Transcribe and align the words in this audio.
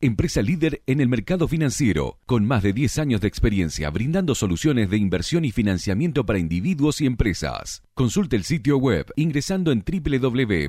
empresa 0.00 0.42
líder 0.42 0.82
en 0.86 1.00
el 1.00 1.08
mercado 1.08 1.48
financiero, 1.48 2.18
con 2.26 2.46
más 2.46 2.62
de 2.62 2.72
10 2.72 2.98
años 2.98 3.20
de 3.20 3.28
experiencia 3.28 3.90
brindando 3.90 4.34
soluciones 4.34 4.90
de 4.90 4.96
inversión 4.96 5.44
y 5.44 5.50
financiamiento 5.50 6.24
para 6.24 6.38
individuos 6.38 7.00
y 7.00 7.06
empresas. 7.06 7.82
Consulte 7.94 8.36
el 8.36 8.44
sitio 8.44 8.78
web 8.78 9.06
ingresando 9.16 9.72
en 9.72 9.82
www.ieb.com.ar. 9.84 10.68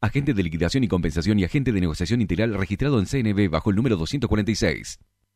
Agente 0.00 0.34
de 0.34 0.42
liquidación 0.42 0.82
y 0.84 0.88
compensación 0.88 1.38
y 1.38 1.44
agente 1.44 1.72
de 1.72 1.80
negociación 1.80 2.20
integral 2.20 2.54
registrado 2.54 2.98
en 2.98 3.06
CNB 3.06 3.48
bajo 3.50 3.70
el 3.70 3.76
número 3.76 3.96
246. 3.96 4.98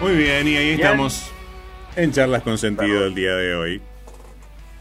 Muy 0.00 0.14
bien, 0.14 0.46
y 0.46 0.56
ahí 0.56 0.70
estamos 0.72 1.32
en 1.96 2.12
charlas 2.12 2.42
con 2.42 2.58
sentido 2.58 3.06
el 3.06 3.14
día 3.14 3.34
de 3.34 3.54
hoy. 3.54 3.82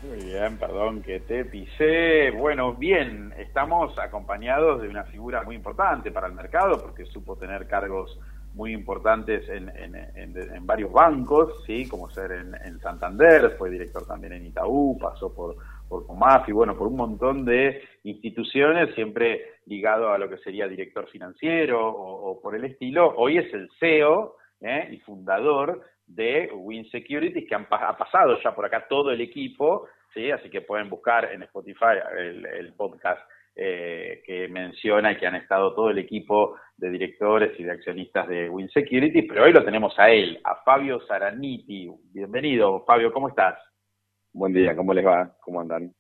Muy 0.04 0.26
bien, 0.26 0.58
perdón 0.58 1.02
que 1.02 1.22
te 1.22 1.46
pisé. 1.46 2.32
Bueno, 2.32 2.74
bien, 2.74 3.34
estamos 3.38 3.98
acompañados 3.98 4.82
de 4.82 4.90
una 4.90 5.06
figura 5.06 5.42
muy 5.44 5.56
importante 5.56 6.12
para 6.12 6.28
el 6.28 6.34
mercado 6.34 6.82
porque 6.82 7.06
supo 7.06 7.38
tener 7.38 7.66
cargos 7.66 8.20
muy 8.56 8.74
importantes 8.74 9.48
en, 9.48 9.70
en, 9.70 10.68
varios 10.68 10.92
bancos, 10.92 11.64
sí, 11.66 11.88
como 11.88 12.10
ser 12.10 12.32
en, 12.34 12.80
Santander, 12.80 13.56
fue 13.58 13.70
director 13.70 14.06
también 14.06 14.34
en 14.34 14.46
Itaú, 14.46 14.98
pasó 15.00 15.34
por, 15.34 15.56
por 15.88 16.06
Comafi, 16.06 16.52
bueno, 16.52 16.78
por 16.78 16.88
un 16.88 16.96
montón 16.98 17.46
de 17.46 17.82
instituciones, 18.04 18.94
siempre 18.96 19.60
ligado 19.66 20.12
a 20.12 20.18
lo 20.18 20.30
que 20.30 20.38
sería 20.38 20.68
director 20.68 21.08
financiero 21.10 21.86
o, 21.86 22.32
o 22.32 22.42
por 22.42 22.56
el 22.56 22.66
estilo. 22.66 23.14
Hoy 23.18 23.38
es 23.38 23.54
el 23.54 23.70
CEO 23.80 24.36
¿eh? 24.62 24.90
y 24.92 25.00
fundador 25.00 25.82
de 26.06 26.52
Win 26.54 26.90
Security, 26.90 27.46
que 27.46 27.56
han, 27.56 27.68
ha 27.70 27.98
pasado 27.98 28.40
ya 28.42 28.54
por 28.54 28.66
acá 28.66 28.88
todo 28.88 29.12
el 29.12 29.22
equipo, 29.22 29.88
¿sí? 30.14 30.32
así 30.32 30.50
que 30.50 30.62
pueden 30.62 30.90
buscar 30.90 31.32
en 31.32 31.44
Spotify 31.44 31.98
el, 32.18 32.74
podcast 32.74 33.22
eh, 33.56 34.22
que 34.26 34.48
menciona 34.48 35.14
y 35.14 35.18
que 35.18 35.28
han 35.28 35.36
estado 35.36 35.74
todo 35.74 35.90
el 35.90 35.98
equipo 35.98 36.58
de 36.78 36.90
directores 36.90 37.60
y 37.60 37.64
de 37.64 37.72
accionistas 37.72 38.28
de 38.28 38.50
Win 38.50 38.70
Security, 38.70 39.24
pero 39.24 39.46
hoy 39.46 39.54
lo 39.54 39.64
tenemos 39.64 39.98
a 39.98 40.10
él, 40.10 40.40
a 40.44 40.58
Fabio 40.64 41.00
Zaraniti. 41.08 41.90
Bienvenido, 42.12 42.84
Fabio, 42.86 43.12
¿cómo 43.12 43.30
estás? 43.30 43.58
Buen 44.34 44.54
día, 44.54 44.76
¿cómo 44.76 44.94
les 44.94 45.06
va? 45.06 45.36
¿Cómo 45.42 45.62
andan? 45.62 45.94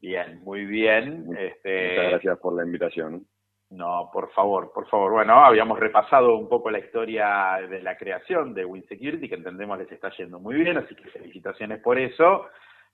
Bien, 0.00 0.42
muy 0.42 0.64
bien. 0.64 1.26
Este... 1.38 1.90
Muchas 1.90 2.10
gracias 2.10 2.38
por 2.40 2.56
la 2.56 2.64
invitación. 2.64 3.24
No, 3.72 4.10
por 4.12 4.30
favor, 4.32 4.70
por 4.70 4.86
favor. 4.86 5.12
Bueno, 5.12 5.42
habíamos 5.42 5.78
repasado 5.78 6.36
un 6.36 6.46
poco 6.46 6.70
la 6.70 6.78
historia 6.78 7.58
de 7.70 7.80
la 7.80 7.96
creación 7.96 8.52
de 8.52 8.66
WinSecurity, 8.66 9.30
que 9.30 9.36
entendemos 9.36 9.78
les 9.78 9.90
está 9.90 10.10
yendo 10.10 10.38
muy 10.38 10.56
bien, 10.56 10.76
así 10.76 10.94
que 10.94 11.08
felicitaciones 11.08 11.80
por 11.80 11.98
eso. 11.98 12.48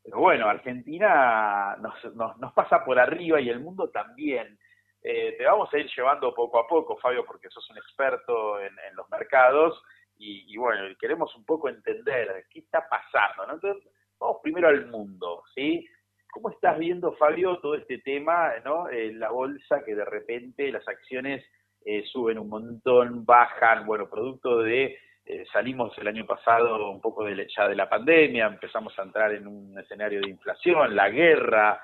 Pero 0.05 0.21
bueno, 0.21 0.49
Argentina 0.49 1.77
nos, 1.81 2.15
nos, 2.15 2.53
pasa 2.53 2.85
por 2.85 2.97
arriba 2.97 3.41
y 3.41 3.49
el 3.49 3.59
mundo 3.59 3.91
también. 3.91 4.57
Eh, 5.03 5.35
te 5.37 5.45
vamos 5.45 5.69
a 5.75 5.79
ir 5.79 5.91
llevando 5.97 6.33
poco 6.33 6.61
a 6.61 6.69
poco, 6.69 6.97
Fabio, 6.99 7.25
porque 7.27 7.51
sos 7.51 7.69
un 7.71 7.79
experto 7.79 8.61
en, 8.61 8.73
los 8.95 9.11
mercados 9.11 9.83
y, 10.17 10.45
y, 10.47 10.57
bueno, 10.59 10.83
queremos 11.01 11.35
un 11.35 11.45
poco 11.45 11.69
entender 11.69 12.47
qué 12.51 12.61
está 12.61 12.89
pasando. 12.89 13.53
Entonces, 13.53 13.83
vamos 14.21 14.37
primero 14.45 14.69
al 14.69 14.87
mundo, 14.87 15.43
¿sí? 15.57 15.89
¿Cómo 16.31 16.51
estás 16.51 16.79
viendo, 16.79 17.13
Fabio, 17.13 17.59
todo 17.59 17.75
este 17.75 17.99
tema, 17.99 18.53
¿no? 18.65 18.89
Eh, 18.91 19.13
la 19.15 19.31
bolsa 19.31 19.83
que 19.85 19.95
de 19.95 20.05
repente 20.05 20.71
las 20.71 20.87
acciones 20.87 21.45
eh, 21.85 22.05
suben 22.13 22.39
un 22.39 22.49
montón, 22.49 23.25
bajan, 23.25 23.87
bueno, 23.87 24.11
producto 24.11 24.59
de, 24.59 24.99
eh, 25.25 25.47
salimos 25.53 25.97
el 25.99 26.07
año 26.07 26.27
pasado 26.27 26.91
un 26.91 27.01
poco 27.01 27.25
de, 27.25 27.49
ya 27.57 27.67
de 27.67 27.75
la 27.75 27.89
pandemia, 27.89 28.47
empezamos 28.47 28.97
a 28.99 29.03
entrar 29.03 29.33
en 29.33 29.47
un 29.47 29.79
escenario 29.79 30.21
de 30.21 30.29
inflación, 30.29 30.95
la 30.95 31.09
guerra, 31.09 31.81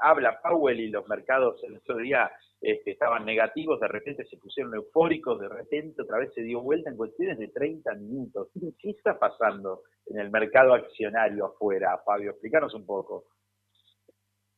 habla 0.00 0.40
Powell 0.42 0.80
y 0.80 0.90
los 0.90 1.08
mercados 1.08 1.62
el 1.64 1.76
otro 1.76 1.96
día 1.96 2.30
este, 2.64 2.92
estaban 2.92 3.26
negativos, 3.26 3.78
de 3.78 3.88
repente 3.88 4.24
se 4.24 4.38
pusieron 4.38 4.74
eufóricos, 4.74 5.38
de 5.38 5.50
repente 5.50 6.00
otra 6.00 6.18
vez 6.18 6.32
se 6.32 6.40
dio 6.40 6.62
vuelta 6.62 6.88
en 6.88 6.96
cuestiones 6.96 7.38
de 7.38 7.48
30 7.48 7.94
minutos. 7.96 8.48
¿Qué 8.78 8.90
está 8.90 9.18
pasando 9.18 9.82
en 10.06 10.18
el 10.18 10.30
mercado 10.30 10.72
accionario 10.72 11.44
afuera, 11.44 12.00
Fabio? 12.06 12.30
Explícanos 12.30 12.72
un 12.72 12.86
poco. 12.86 13.24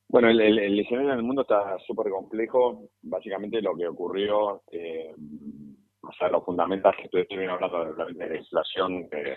Bueno, 0.08 0.30
el, 0.30 0.40
el, 0.40 0.78
escenario 0.78 1.10
en 1.10 1.18
el 1.18 1.24
mundo 1.24 1.42
está 1.42 1.76
súper 1.84 2.10
complejo. 2.12 2.90
Básicamente 3.02 3.60
lo 3.60 3.76
que 3.76 3.88
ocurrió, 3.88 4.62
eh, 4.70 5.12
o 6.00 6.12
sea, 6.12 6.28
los 6.28 6.44
fundamentos 6.44 6.94
que 6.96 7.22
estuvieron 7.22 7.56
hablando 7.56 8.04
de, 8.04 8.28
la 8.28 8.36
inflación, 8.36 9.10
que 9.10 9.36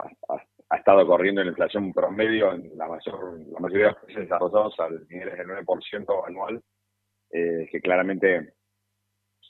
ha, 0.00 0.76
estado 0.76 1.06
corriendo 1.06 1.40
en 1.40 1.46
la 1.46 1.52
inflación 1.52 1.92
promedio 1.92 2.52
en 2.52 2.76
la, 2.76 2.88
mayor, 2.88 3.38
la 3.46 3.60
mayoría 3.60 3.86
de 3.86 3.92
los 3.92 4.02
países 4.02 4.22
desarrollados 4.24 4.80
al 4.80 5.06
nivel 5.08 5.36
del 5.36 5.46
9% 5.64 6.26
anual, 6.26 6.60
eh, 7.32 7.66
que 7.70 7.80
claramente 7.80 8.52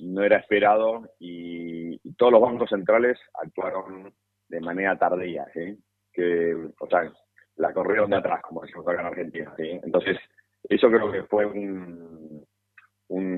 no 0.00 0.22
era 0.22 0.38
esperado 0.38 1.08
y, 1.18 1.98
todos 2.16 2.32
los 2.32 2.42
bancos 2.42 2.70
centrales 2.70 3.18
actuaron 3.42 4.12
de 4.48 4.60
manera 4.60 4.96
tardía, 4.96 5.46
¿sí? 5.52 5.76
que, 6.12 6.54
o 6.78 6.86
sea, 6.88 7.12
la 7.56 7.72
corrieron 7.72 8.10
de 8.10 8.16
atrás, 8.16 8.40
como 8.42 8.62
decimos 8.62 8.86
acá 8.86 9.00
en 9.00 9.06
Argentina. 9.06 9.54
¿sí? 9.56 9.80
Entonces, 9.82 10.18
eso 10.68 10.88
creo 10.88 11.10
que 11.10 11.24
fue 11.24 11.46
un, 11.46 12.46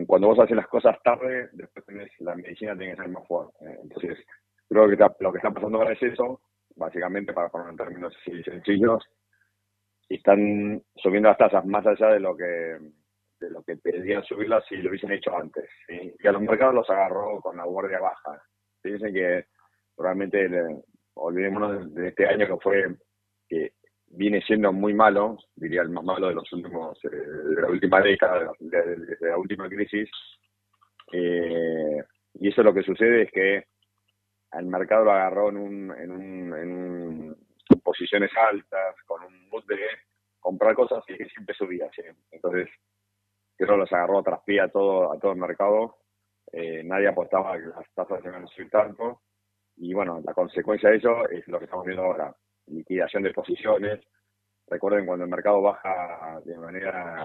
cuando 0.07 0.29
vos 0.29 0.39
haces 0.39 0.57
las 0.57 0.69
cosas 0.69 0.97
tarde, 1.03 1.49
después 1.53 1.85
tenés, 1.87 2.11
la 2.21 2.35
medicina 2.35 2.77
tiene 2.77 2.95
que 2.95 3.03
ser 3.03 3.11
más 3.11 3.27
fuerte. 3.27 3.55
Entonces, 3.83 4.19
creo 4.69 4.89
que 4.89 4.97
lo 5.21 5.33
que 5.33 5.39
está 5.39 5.51
pasando 5.51 5.79
ahora 5.79 5.93
es 5.93 6.03
eso, 6.03 6.41
básicamente 6.77 7.33
para 7.33 7.49
poner 7.49 7.71
en 7.71 7.77
términos 7.77 8.15
sencillos, 8.45 9.05
están 10.09 10.83
subiendo 10.97 11.29
las 11.29 11.39
tasas 11.39 11.65
más 11.65 11.87
allá 11.87 12.09
de 12.09 12.21
lo 12.21 12.37
que 12.37 12.79
de 13.45 13.51
lo 13.51 13.63
que 13.63 13.77
pedían 13.77 14.25
subirlas 14.25 14.65
si 14.69 14.77
lo 14.77 14.91
hubiesen 14.91 15.13
hecho 15.13 15.37
antes. 15.37 15.69
Y 15.89 16.27
a 16.27 16.33
los 16.33 16.43
mercados 16.43 16.75
los 16.75 16.91
agarró 16.91 17.41
con 17.41 17.57
la 17.57 17.65
guardia 17.65 18.01
baja. 18.01 18.43
Dicen 18.83 19.13
que 19.13 19.47
probablemente, 19.97 20.49
olvidémonos 21.15 21.95
de, 21.95 22.03
de, 22.03 22.09
este 22.09 22.27
año 22.27 22.47
que 22.47 22.63
fue 22.63 22.97
que 23.49 23.73
viene 24.09 24.41
siendo 24.43 24.73
muy 24.73 24.95
malo, 24.95 25.39
diría 25.57 25.83
el 25.83 25.91
más 25.91 26.05
malo 26.05 26.29
de 26.29 26.35
los 26.35 26.53
últimos, 26.53 26.99
eh, 27.05 27.09
de 27.09 27.63
la 27.63 27.69
última 27.69 28.01
década, 28.01 28.53
de, 28.61 29.17
la 29.21 29.39
última 29.39 29.69
crisis. 29.69 30.09
Eh, 31.13 32.03
y 32.35 32.49
eso 32.49 32.63
lo 32.63 32.75
que 32.75 32.83
sucede 32.83 33.23
es 33.23 33.31
que 33.31 33.65
el 34.53 34.67
mercado 34.67 35.05
lo 35.05 35.13
agarró 35.13 35.49
en, 35.51 35.57
un, 35.57 35.95
en, 35.99 36.11
un, 36.11 36.55
en 36.55 37.37
posiciones 37.83 38.31
altas, 38.37 38.97
con 39.07 39.23
un 39.25 39.49
mood 39.49 39.65
de 39.67 39.79
comprar 40.41 40.75
cosas 40.75 41.03
y 41.09 41.17
que 41.17 41.29
siempre 41.29 41.55
subía. 41.55 41.89
¿sí? 41.95 42.03
Entonces, 42.31 42.69
eso 43.59 43.77
los 43.77 43.93
agarró 43.93 44.19
a 44.19 44.23
traspié 44.23 44.61
a 44.61 44.69
todo, 44.69 45.13
a 45.13 45.19
todo 45.19 45.33
el 45.33 45.39
mercado. 45.39 45.99
Eh, 46.53 46.83
nadie 46.85 47.09
apostaba 47.09 47.59
que 47.59 47.67
las 47.67 47.93
tasas 47.95 48.25
iban 48.25 48.45
a 48.45 48.47
subir 48.49 48.71
tanto. 48.71 49.23
Y 49.77 49.93
bueno, 49.93 50.21
la 50.25 50.35
consecuencia 50.35 50.91
de 50.91 50.97
eso 50.97 51.29
es 51.29 51.47
lo 51.49 51.59
que 51.59 51.65
estamos 51.65 51.85
viendo 51.85 52.05
ahora 52.05 52.35
liquidación 52.67 53.23
de 53.23 53.33
posiciones. 53.33 54.01
Recuerden 54.67 55.07
cuando 55.07 55.25
el 55.25 55.31
mercado 55.31 55.61
baja 55.61 56.41
de 56.45 56.57
manera 56.57 57.25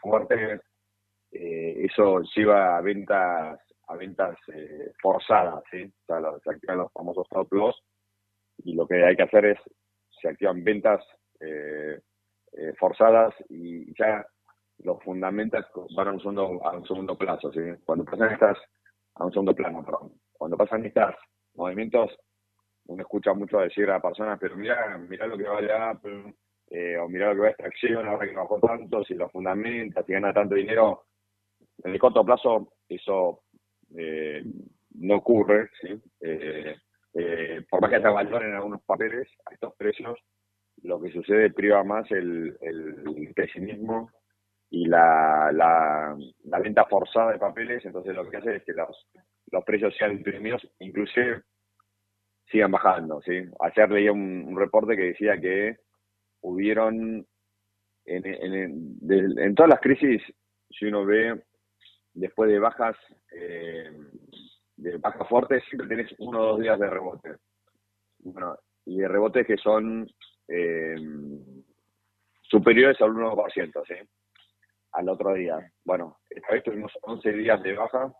fuerte, 0.00 0.60
eh, 1.32 1.84
eso 1.84 2.22
lleva 2.34 2.76
a 2.76 2.80
ventas 2.80 3.60
a 3.88 3.96
ventas 3.96 4.38
eh, 4.54 4.92
forzadas, 5.02 5.64
¿sí? 5.68 5.82
O 5.82 6.06
sea, 6.06 6.20
se 6.44 6.50
activan 6.50 6.78
los 6.78 6.92
famosos 6.92 7.26
stop 7.26 7.52
loss 7.52 7.82
y 8.58 8.74
lo 8.74 8.86
que 8.86 9.04
hay 9.04 9.16
que 9.16 9.24
hacer 9.24 9.46
es 9.46 9.58
se 10.20 10.28
activan 10.28 10.62
ventas 10.62 11.04
eh, 11.40 12.00
forzadas 12.78 13.34
y 13.48 13.92
ya 13.98 14.24
los 14.84 15.02
fundamentos 15.02 15.64
van 15.94 16.08
a 16.08 16.12
un 16.12 16.20
segundo, 16.20 16.60
a 16.64 16.76
un 16.76 16.86
segundo 16.86 17.16
plazo, 17.16 17.52
¿sí? 17.52 17.60
Cuando 17.84 18.04
pasan 18.04 18.32
estas 18.32 18.58
a 19.14 19.24
un 19.24 19.32
segundo 19.32 19.54
plano, 19.54 19.84
perdón. 19.84 20.12
Cuando 20.32 20.56
pasan 20.56 20.84
estos 20.84 21.14
movimientos 21.54 22.10
uno 22.86 23.02
escucha 23.02 23.32
mucho 23.34 23.58
decir 23.58 23.88
a 23.90 24.00
personas, 24.00 24.38
pero 24.40 24.56
mira, 24.56 24.98
mira 24.98 25.26
lo 25.26 25.36
que 25.36 25.44
vale 25.44 25.72
Apple, 25.72 26.34
eh, 26.70 26.96
o 26.96 27.08
mira 27.08 27.28
lo 27.28 27.34
que 27.34 27.40
va 27.40 27.48
esta 27.50 27.66
acción, 27.66 28.06
ahora 28.06 28.26
que 28.26 28.34
bajó 28.34 28.58
tanto, 28.58 29.04
si 29.04 29.14
lo 29.14 29.28
fundamenta, 29.28 30.02
si 30.02 30.12
gana 30.12 30.32
tanto 30.32 30.54
dinero, 30.54 31.04
En 31.84 31.92
el 31.92 31.98
corto 31.98 32.24
plazo 32.24 32.72
eso 32.88 33.42
eh, 33.96 34.42
no 34.94 35.16
ocurre, 35.16 35.70
¿sí? 35.80 36.00
Eh, 36.20 36.76
eh, 37.14 37.62
por 37.68 37.80
más 37.80 37.90
que 37.90 37.96
haya 37.96 38.10
valor 38.10 38.44
en 38.44 38.54
algunos 38.54 38.82
papeles 38.82 39.28
a 39.46 39.54
estos 39.54 39.74
precios, 39.76 40.18
lo 40.82 41.00
que 41.00 41.12
sucede 41.12 41.52
priva 41.52 41.84
más 41.84 42.10
el 42.10 42.56
pesimismo 43.34 44.10
y 44.70 44.86
la, 44.86 45.50
la, 45.52 46.58
venta 46.60 46.84
forzada 46.84 47.32
de 47.32 47.38
papeles, 47.38 47.84
entonces 47.84 48.14
lo 48.14 48.28
que 48.30 48.36
hace 48.36 48.56
es 48.56 48.64
que 48.64 48.72
los, 48.72 49.08
los 49.50 49.64
precios 49.64 49.94
sean 49.96 50.12
imprimidos, 50.12 50.66
inclusive 50.78 51.42
sigan 52.46 52.70
bajando. 52.70 53.20
¿sí? 53.22 53.42
Ayer 53.60 53.90
leía 53.90 54.12
un, 54.12 54.56
reporte 54.56 54.96
que 54.96 55.06
decía 55.06 55.40
que 55.40 55.76
hubieron, 56.42 57.26
en, 58.04 58.26
en, 58.26 59.38
en, 59.38 59.54
todas 59.56 59.70
las 59.70 59.80
crisis, 59.80 60.22
si 60.70 60.86
uno 60.86 61.04
ve, 61.04 61.42
después 62.14 62.48
de 62.50 62.58
bajas, 62.60 62.96
eh, 63.32 63.90
de 64.76 64.96
bajas 64.98 65.28
fuertes, 65.28 65.64
siempre 65.68 65.88
tenés 65.88 66.14
uno 66.18 66.40
o 66.40 66.46
dos 66.52 66.60
días 66.60 66.78
de 66.78 66.88
rebote. 66.88 67.36
Bueno, 68.20 68.56
y 68.86 68.98
de 68.98 69.08
rebotes 69.08 69.46
que 69.46 69.56
son 69.56 70.06
eh, 70.46 70.96
superiores 72.42 73.00
al 73.00 73.10
1%, 73.10 73.82
¿sí? 73.86 73.94
Al 74.92 75.08
otro 75.08 75.34
día. 75.34 75.58
Bueno, 75.84 76.18
esta 76.28 76.52
vez 76.52 76.62
tuvimos 76.62 76.92
11 77.02 77.32
días 77.32 77.62
de 77.62 77.74
baja 77.74 78.12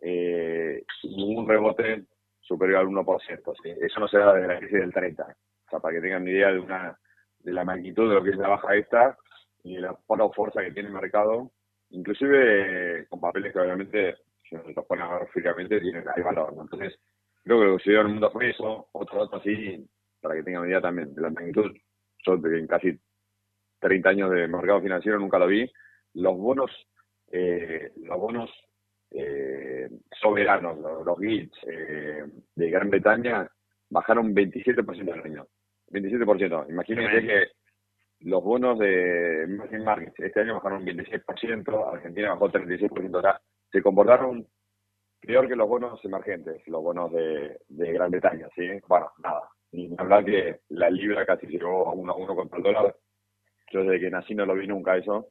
eh, 0.00 0.82
un 1.04 1.48
rebote 1.48 2.04
superior 2.40 2.80
al 2.80 2.86
1%. 2.86 3.54
Eso 3.80 4.00
no 4.00 4.08
se 4.08 4.18
da 4.18 4.34
desde 4.34 4.48
la 4.48 4.58
crisis 4.58 4.80
del 4.80 4.92
30. 4.92 5.22
O 5.24 5.70
sea, 5.70 5.80
para 5.80 5.94
que 5.94 6.00
tengan 6.00 6.26
idea 6.26 6.52
de, 6.52 6.60
una, 6.60 6.98
de 7.40 7.52
la 7.52 7.64
magnitud 7.64 8.08
de 8.08 8.14
lo 8.14 8.22
que 8.22 8.30
es 8.30 8.36
la 8.36 8.48
baja 8.48 8.74
esta 8.74 9.18
y 9.62 9.76
de 9.76 9.82
la 9.82 9.94
poca 9.94 10.28
fuerza 10.30 10.62
que 10.62 10.72
tiene 10.72 10.88
el 10.88 10.94
mercado, 10.94 11.50
inclusive 11.90 13.06
con 13.08 13.20
papeles 13.20 13.52
que 13.52 13.58
obviamente, 13.58 14.16
si 14.48 14.54
nos 14.54 14.74
los 14.74 14.86
ponen 14.86 15.04
a 15.04 15.18
ver 15.18 15.28
fríamente, 15.28 15.80
tienen, 15.80 16.04
hay 16.14 16.22
valor. 16.22 16.54
Entonces, 16.58 16.98
creo 17.44 17.58
que 17.58 17.64
lo 17.64 17.72
que 17.72 17.82
sucedió 17.82 18.00
en 18.00 18.06
el 18.06 18.12
mundo 18.12 18.30
fue 18.30 18.50
eso. 18.50 18.88
Otro 18.92 19.24
dato 19.24 19.36
así, 19.36 19.86
para 20.20 20.34
que 20.34 20.42
tengan 20.42 20.66
idea 20.66 20.80
también 20.80 21.14
de 21.14 21.20
la 21.20 21.30
magnitud, 21.30 21.76
yo 22.24 22.34
en 22.34 22.66
casi 22.66 22.98
30 23.80 24.08
años 24.08 24.30
de 24.30 24.48
mercado 24.48 24.80
financiero 24.80 25.18
nunca 25.18 25.38
lo 25.38 25.46
vi, 25.46 25.70
los 26.18 26.36
bonos, 26.36 26.70
eh, 27.30 27.92
los 28.02 28.18
bonos 28.18 28.50
eh, 29.10 29.88
soberanos, 30.20 30.78
los, 30.78 31.06
los 31.06 31.18
eh, 31.22 32.24
de 32.54 32.70
Gran 32.70 32.90
Bretaña, 32.90 33.48
bajaron 33.88 34.34
27% 34.34 35.12
al 35.12 35.24
año. 35.24 35.46
27%. 35.90 36.68
Imagínense 36.68 37.26
que 37.26 37.46
los 38.20 38.42
bonos 38.42 38.78
de 38.78 39.44
Emerging 39.44 39.84
Markets 39.84 40.18
este 40.18 40.40
año 40.40 40.54
bajaron 40.54 40.84
26%, 40.84 41.94
Argentina 41.94 42.30
bajó 42.30 42.50
36%. 42.50 43.40
se 43.70 43.82
comportaron 43.82 44.46
peor 45.20 45.48
que 45.48 45.56
los 45.56 45.68
bonos 45.68 46.04
emergentes, 46.04 46.66
los 46.66 46.82
bonos 46.82 47.12
de, 47.12 47.58
de 47.68 47.92
Gran 47.92 48.10
Bretaña, 48.10 48.48
¿sí? 48.54 48.68
Bueno, 48.88 49.10
nada. 49.22 49.48
Ni 49.70 49.94
hablar 49.98 50.24
que 50.24 50.60
la 50.70 50.90
libra 50.90 51.24
casi 51.24 51.46
llegó 51.46 51.88
a 51.88 51.92
uno 51.92 52.12
a 52.12 52.16
uno 52.16 52.34
contra 52.34 52.58
el 52.58 52.64
dólar. 52.64 52.96
Yo 53.70 53.84
desde 53.84 54.00
que 54.00 54.10
nací 54.10 54.34
no 54.34 54.46
lo 54.46 54.54
vi 54.54 54.66
nunca 54.66 54.96
eso. 54.96 55.28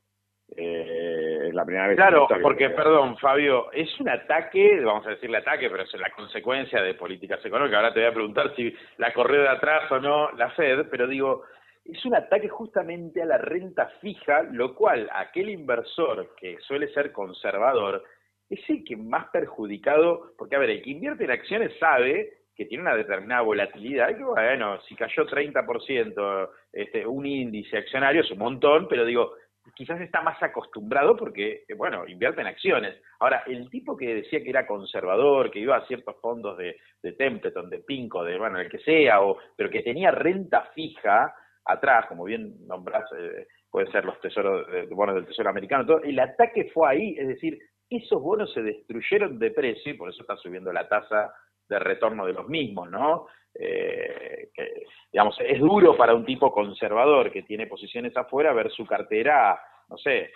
Eh, 0.55 1.49
la 1.53 1.65
primera 1.65 1.87
vez. 1.87 1.97
Claro, 1.97 2.27
porque, 2.41 2.69
perdón, 2.69 3.17
Fabio, 3.17 3.71
es 3.71 3.99
un 3.99 4.09
ataque, 4.09 4.79
vamos 4.81 5.05
a 5.05 5.11
decirle 5.11 5.37
ataque, 5.37 5.69
pero 5.69 5.83
es 5.83 5.93
la 5.99 6.11
consecuencia 6.11 6.81
de 6.81 6.93
políticas 6.93 7.43
económicas. 7.45 7.77
Ahora 7.77 7.93
te 7.93 7.99
voy 7.99 8.09
a 8.09 8.13
preguntar 8.13 8.55
si 8.55 8.73
la 8.97 9.13
corrió 9.13 9.41
de 9.41 9.49
atrás 9.49 9.91
o 9.91 9.99
no 9.99 10.31
la 10.31 10.49
Fed, 10.51 10.87
pero 10.89 11.07
digo, 11.07 11.43
es 11.83 12.03
un 12.05 12.15
ataque 12.15 12.47
justamente 12.47 13.21
a 13.21 13.25
la 13.25 13.37
renta 13.37 13.87
fija, 14.01 14.43
lo 14.51 14.73
cual 14.73 15.09
aquel 15.13 15.49
inversor 15.49 16.33
que 16.35 16.57
suele 16.59 16.87
ser 16.93 17.11
conservador 17.11 18.03
es 18.49 18.59
el 18.69 18.83
que 18.83 18.95
más 18.95 19.27
perjudicado, 19.29 20.31
porque 20.37 20.55
a 20.55 20.59
ver, 20.59 20.69
el 20.69 20.81
que 20.81 20.91
invierte 20.91 21.25
en 21.25 21.31
acciones 21.31 21.77
sabe 21.79 22.33
que 22.55 22.65
tiene 22.65 22.83
una 22.83 22.95
determinada 22.95 23.41
volatilidad, 23.41 24.15
que 24.17 24.23
bueno, 24.23 24.81
si 24.81 24.95
cayó 24.95 25.27
30% 25.27 26.49
este, 26.73 27.05
un 27.05 27.25
índice 27.25 27.77
accionario 27.77 28.21
es 28.21 28.31
un 28.31 28.39
montón, 28.39 28.87
pero 28.87 29.05
digo, 29.05 29.35
quizás 29.75 29.99
está 30.01 30.21
más 30.21 30.41
acostumbrado 30.41 31.15
porque, 31.15 31.63
eh, 31.67 31.73
bueno, 31.73 32.07
invierte 32.07 32.41
en 32.41 32.47
acciones. 32.47 33.01
Ahora, 33.19 33.43
el 33.47 33.69
tipo 33.69 33.95
que 33.95 34.15
decía 34.15 34.43
que 34.43 34.49
era 34.49 34.67
conservador, 34.67 35.51
que 35.51 35.59
iba 35.59 35.77
a 35.77 35.85
ciertos 35.87 36.15
fondos 36.21 36.57
de, 36.57 36.77
de 37.01 37.13
Templeton, 37.13 37.69
de 37.69 37.79
Pinco, 37.79 38.23
de, 38.23 38.37
bueno, 38.37 38.59
el 38.59 38.69
que 38.69 38.79
sea, 38.79 39.21
o, 39.21 39.37
pero 39.55 39.69
que 39.69 39.81
tenía 39.81 40.11
renta 40.11 40.63
fija 40.73 41.33
atrás, 41.65 42.05
como 42.07 42.23
bien 42.23 42.65
nombrás, 42.67 43.05
eh, 43.17 43.47
pueden 43.69 43.91
ser 43.91 44.05
los 44.05 44.19
tesoros, 44.21 44.67
de, 44.71 44.85
bonos 44.87 45.15
del 45.15 45.25
Tesoro 45.25 45.49
Americano, 45.49 45.85
todo, 45.85 46.01
el 46.03 46.19
ataque 46.19 46.69
fue 46.73 46.89
ahí, 46.89 47.15
es 47.17 47.27
decir, 47.27 47.59
esos 47.89 48.21
bonos 48.21 48.51
se 48.53 48.61
destruyeron 48.61 49.39
de 49.39 49.51
precio 49.51 49.91
y 49.91 49.97
por 49.97 50.09
eso 50.09 50.21
está 50.21 50.35
subiendo 50.37 50.71
la 50.73 50.87
tasa 50.87 51.33
de 51.67 51.79
retorno 51.79 52.25
de 52.25 52.33
los 52.33 52.47
mismos, 52.47 52.89
¿no? 52.89 53.27
Eh, 53.53 54.49
que, 54.53 54.83
digamos, 55.11 55.35
es 55.39 55.59
duro 55.59 55.97
para 55.97 56.13
un 56.13 56.25
tipo 56.25 56.51
conservador 56.51 57.31
que 57.31 57.43
tiene 57.43 57.67
posiciones 57.67 58.15
afuera 58.15 58.53
ver 58.53 58.71
su 58.71 58.85
cartera, 58.85 59.59
no 59.89 59.97
sé, 59.97 60.31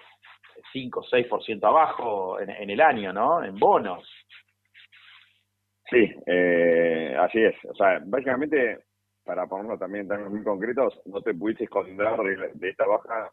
5 0.72 1.00
o 1.00 1.04
6% 1.04 1.64
abajo 1.64 2.40
en, 2.40 2.70
el 2.70 2.82
año, 2.82 3.14
¿no? 3.14 3.44
En 3.44 3.58
bonos. 3.58 4.08
Sí, 5.90 6.10
eh, 6.26 7.16
así 7.20 7.44
es. 7.44 7.56
O 7.66 7.76
sea, 7.76 8.02
básicamente, 8.06 8.80
para 9.24 9.46
ponerlo 9.48 9.78
también 9.78 10.12
en 10.12 10.30
muy 10.30 10.44
concretos, 10.44 11.00
no 11.06 11.22
te 11.22 11.34
pudiste 11.34 11.66
esconder 11.66 12.16
de, 12.54 12.70
esta 12.70 12.86
baja 12.86 13.32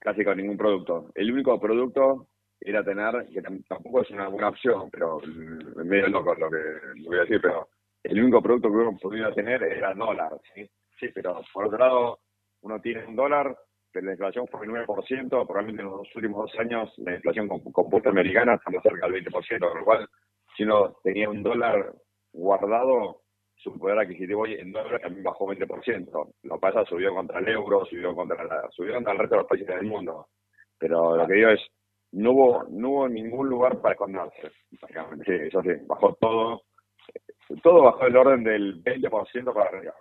casi 0.00 0.24
con 0.24 0.36
ningún 0.36 0.56
producto. 0.56 1.10
El 1.14 1.32
único 1.32 1.58
producto 1.58 2.28
era 2.64 2.84
tener, 2.84 3.26
que 3.32 3.42
tampoco 3.42 4.02
es 4.02 4.10
una 4.10 4.28
buena 4.28 4.48
opción, 4.48 4.88
pero 4.90 5.20
es 5.20 5.84
medio 5.84 6.08
loco 6.08 6.34
lo 6.34 6.50
que 6.50 6.58
voy 7.04 7.18
a 7.18 7.20
decir, 7.22 7.40
pero 7.40 7.68
el 8.02 8.20
único 8.20 8.42
producto 8.42 8.68
que 8.68 8.74
hubiéramos 8.74 9.00
podido 9.00 9.32
tener 9.34 9.62
era 9.62 9.92
el 9.92 9.98
dólar, 9.98 10.32
¿sí? 10.54 10.68
Sí, 10.98 11.08
pero 11.14 11.40
por 11.52 11.66
otro 11.66 11.78
lado, 11.78 12.20
uno 12.62 12.80
tiene 12.80 13.04
un 13.06 13.16
dólar, 13.16 13.56
pero 13.92 14.06
la 14.06 14.12
inflación 14.12 14.46
fue 14.48 14.64
el 14.66 14.72
9%, 14.72 15.28
probablemente 15.28 15.82
en 15.82 15.88
los 15.88 16.16
últimos 16.16 16.50
dos 16.50 16.60
años 16.60 16.92
la 16.98 17.14
inflación 17.14 17.48
compuesta 17.48 18.10
americana 18.10 18.54
estamos 18.54 18.82
cerca 18.82 19.08
del 19.08 19.24
20%, 19.24 19.68
con 19.68 19.78
lo 19.78 19.84
cual, 19.84 20.08
si 20.56 20.62
uno 20.62 20.96
tenía 21.02 21.28
un 21.28 21.42
dólar 21.42 21.92
guardado, 22.32 23.22
su 23.56 23.78
poder 23.78 23.98
adquisitivo 23.98 24.46
en 24.46 24.72
dólares 24.72 25.02
también 25.02 25.22
bajó 25.22 25.46
20%. 25.46 26.34
Lo 26.42 26.54
que 26.54 26.60
pasa 26.60 26.84
subió 26.84 27.14
contra 27.14 27.38
el 27.38 27.48
euro, 27.48 27.84
subió 27.84 28.14
contra, 28.14 28.42
la, 28.44 28.68
subió 28.70 28.94
contra 28.94 29.12
el 29.12 29.18
resto 29.18 29.36
de 29.36 29.40
los 29.42 29.48
países 29.48 29.68
del 29.68 29.86
mundo. 29.86 30.28
Pero 30.78 31.16
lo 31.16 31.26
que 31.26 31.34
digo 31.34 31.50
es, 31.50 31.60
no 32.12 32.32
hubo, 32.32 32.64
no 32.70 32.88
hubo 32.90 33.08
ningún 33.08 33.48
lugar 33.48 33.80
para 33.80 33.94
esconderse. 33.94 34.50
Sí, 35.26 35.32
eso 35.32 35.62
sí, 35.62 35.70
bajó 35.86 36.14
todo 36.20 36.62
todo 37.62 37.82
bajo 37.82 38.06
el 38.06 38.16
orden 38.16 38.44
del 38.44 38.82
20% 38.82 39.52
para 39.52 39.68
arriba. 39.68 39.94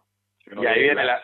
y 0.45 0.65
ahí 0.65 0.83
viene 0.83 1.03
la, 1.03 1.21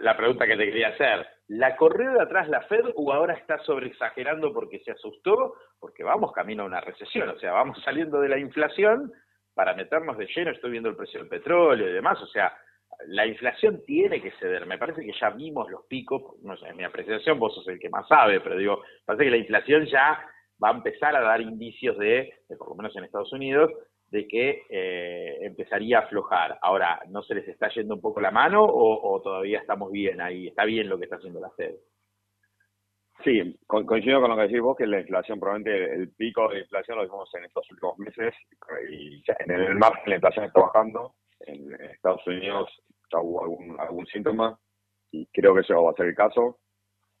la, 0.00 0.16
pregunta 0.16 0.46
que 0.46 0.56
te 0.56 0.66
quería 0.66 0.88
hacer. 0.88 1.26
¿La 1.48 1.76
corrió 1.76 2.12
de 2.12 2.22
atrás 2.22 2.48
la 2.48 2.62
Fed 2.62 2.84
o 2.94 3.12
ahora 3.12 3.34
está 3.34 3.58
sobreexagerando 3.58 4.52
porque 4.52 4.80
se 4.80 4.92
asustó? 4.92 5.54
Porque 5.78 6.04
vamos 6.04 6.32
camino 6.32 6.62
a 6.62 6.66
una 6.66 6.80
recesión, 6.80 7.28
o 7.28 7.38
sea, 7.38 7.52
vamos 7.52 7.80
saliendo 7.84 8.20
de 8.20 8.28
la 8.28 8.38
inflación 8.38 9.12
para 9.54 9.74
meternos 9.74 10.16
de 10.16 10.26
lleno, 10.34 10.50
estoy 10.50 10.70
viendo 10.70 10.88
el 10.88 10.96
precio 10.96 11.20
del 11.20 11.28
petróleo 11.28 11.88
y 11.88 11.92
demás, 11.92 12.20
o 12.22 12.26
sea, 12.26 12.56
la 13.08 13.26
inflación 13.26 13.82
tiene 13.84 14.20
que 14.20 14.32
ceder. 14.32 14.66
Me 14.66 14.78
parece 14.78 15.02
que 15.02 15.12
ya 15.20 15.30
vimos 15.30 15.70
los 15.70 15.84
picos, 15.86 16.40
no 16.42 16.56
sé, 16.56 16.68
en 16.68 16.76
mi 16.76 16.84
apreciación, 16.84 17.38
vos 17.38 17.54
sos 17.54 17.66
el 17.68 17.78
que 17.78 17.90
más 17.90 18.06
sabe, 18.08 18.40
pero 18.40 18.56
digo, 18.56 18.82
parece 19.04 19.24
que 19.24 19.30
la 19.30 19.36
inflación 19.36 19.86
ya 19.86 20.24
va 20.62 20.68
a 20.68 20.74
empezar 20.74 21.16
a 21.16 21.20
dar 21.20 21.40
indicios 21.40 21.98
de, 21.98 22.32
de 22.48 22.56
por 22.56 22.68
lo 22.68 22.74
menos 22.76 22.94
en 22.96 23.04
Estados 23.04 23.32
Unidos, 23.32 23.70
de 24.12 24.28
que 24.28 24.62
eh, 24.68 25.38
empezaría 25.40 25.98
a 25.98 26.02
aflojar. 26.02 26.58
Ahora, 26.60 27.00
¿no 27.08 27.22
se 27.22 27.34
les 27.34 27.48
está 27.48 27.70
yendo 27.70 27.94
un 27.94 28.00
poco 28.02 28.20
la 28.20 28.30
mano 28.30 28.62
o, 28.62 29.20
todavía 29.22 29.58
estamos 29.58 29.90
bien 29.90 30.20
ahí? 30.20 30.48
¿Está 30.48 30.66
bien 30.66 30.88
lo 30.88 30.98
que 30.98 31.04
está 31.04 31.16
haciendo 31.16 31.40
la 31.40 31.50
Fed? 31.50 31.74
Sí, 33.24 33.58
coincido 33.66 34.20
con 34.20 34.30
lo 34.30 34.36
que 34.36 34.42
decís 34.42 34.60
vos, 34.60 34.76
que 34.76 34.86
la 34.86 35.00
inflación, 35.00 35.40
probablemente 35.40 35.94
el 35.94 36.10
pico 36.10 36.48
de 36.48 36.60
inflación 36.60 36.98
lo 36.98 37.04
vimos 37.04 37.34
en 37.34 37.44
estos 37.44 37.70
últimos 37.70 37.98
meses 37.98 38.34
y 38.90 39.22
en 39.38 39.50
el 39.50 39.76
margen 39.76 40.02
la 40.06 40.16
inflación 40.16 40.44
está 40.44 40.60
bajando. 40.60 41.14
En 41.46 41.72
Estados 41.90 42.26
Unidos 42.26 42.70
ya 43.12 43.20
hubo 43.20 43.42
algún, 43.42 43.78
algún 43.80 44.06
síntoma 44.06 44.58
y 45.10 45.26
creo 45.26 45.54
que 45.54 45.60
eso 45.60 45.82
va 45.82 45.90
a 45.90 45.94
ser 45.94 46.06
el 46.06 46.14
caso. 46.14 46.58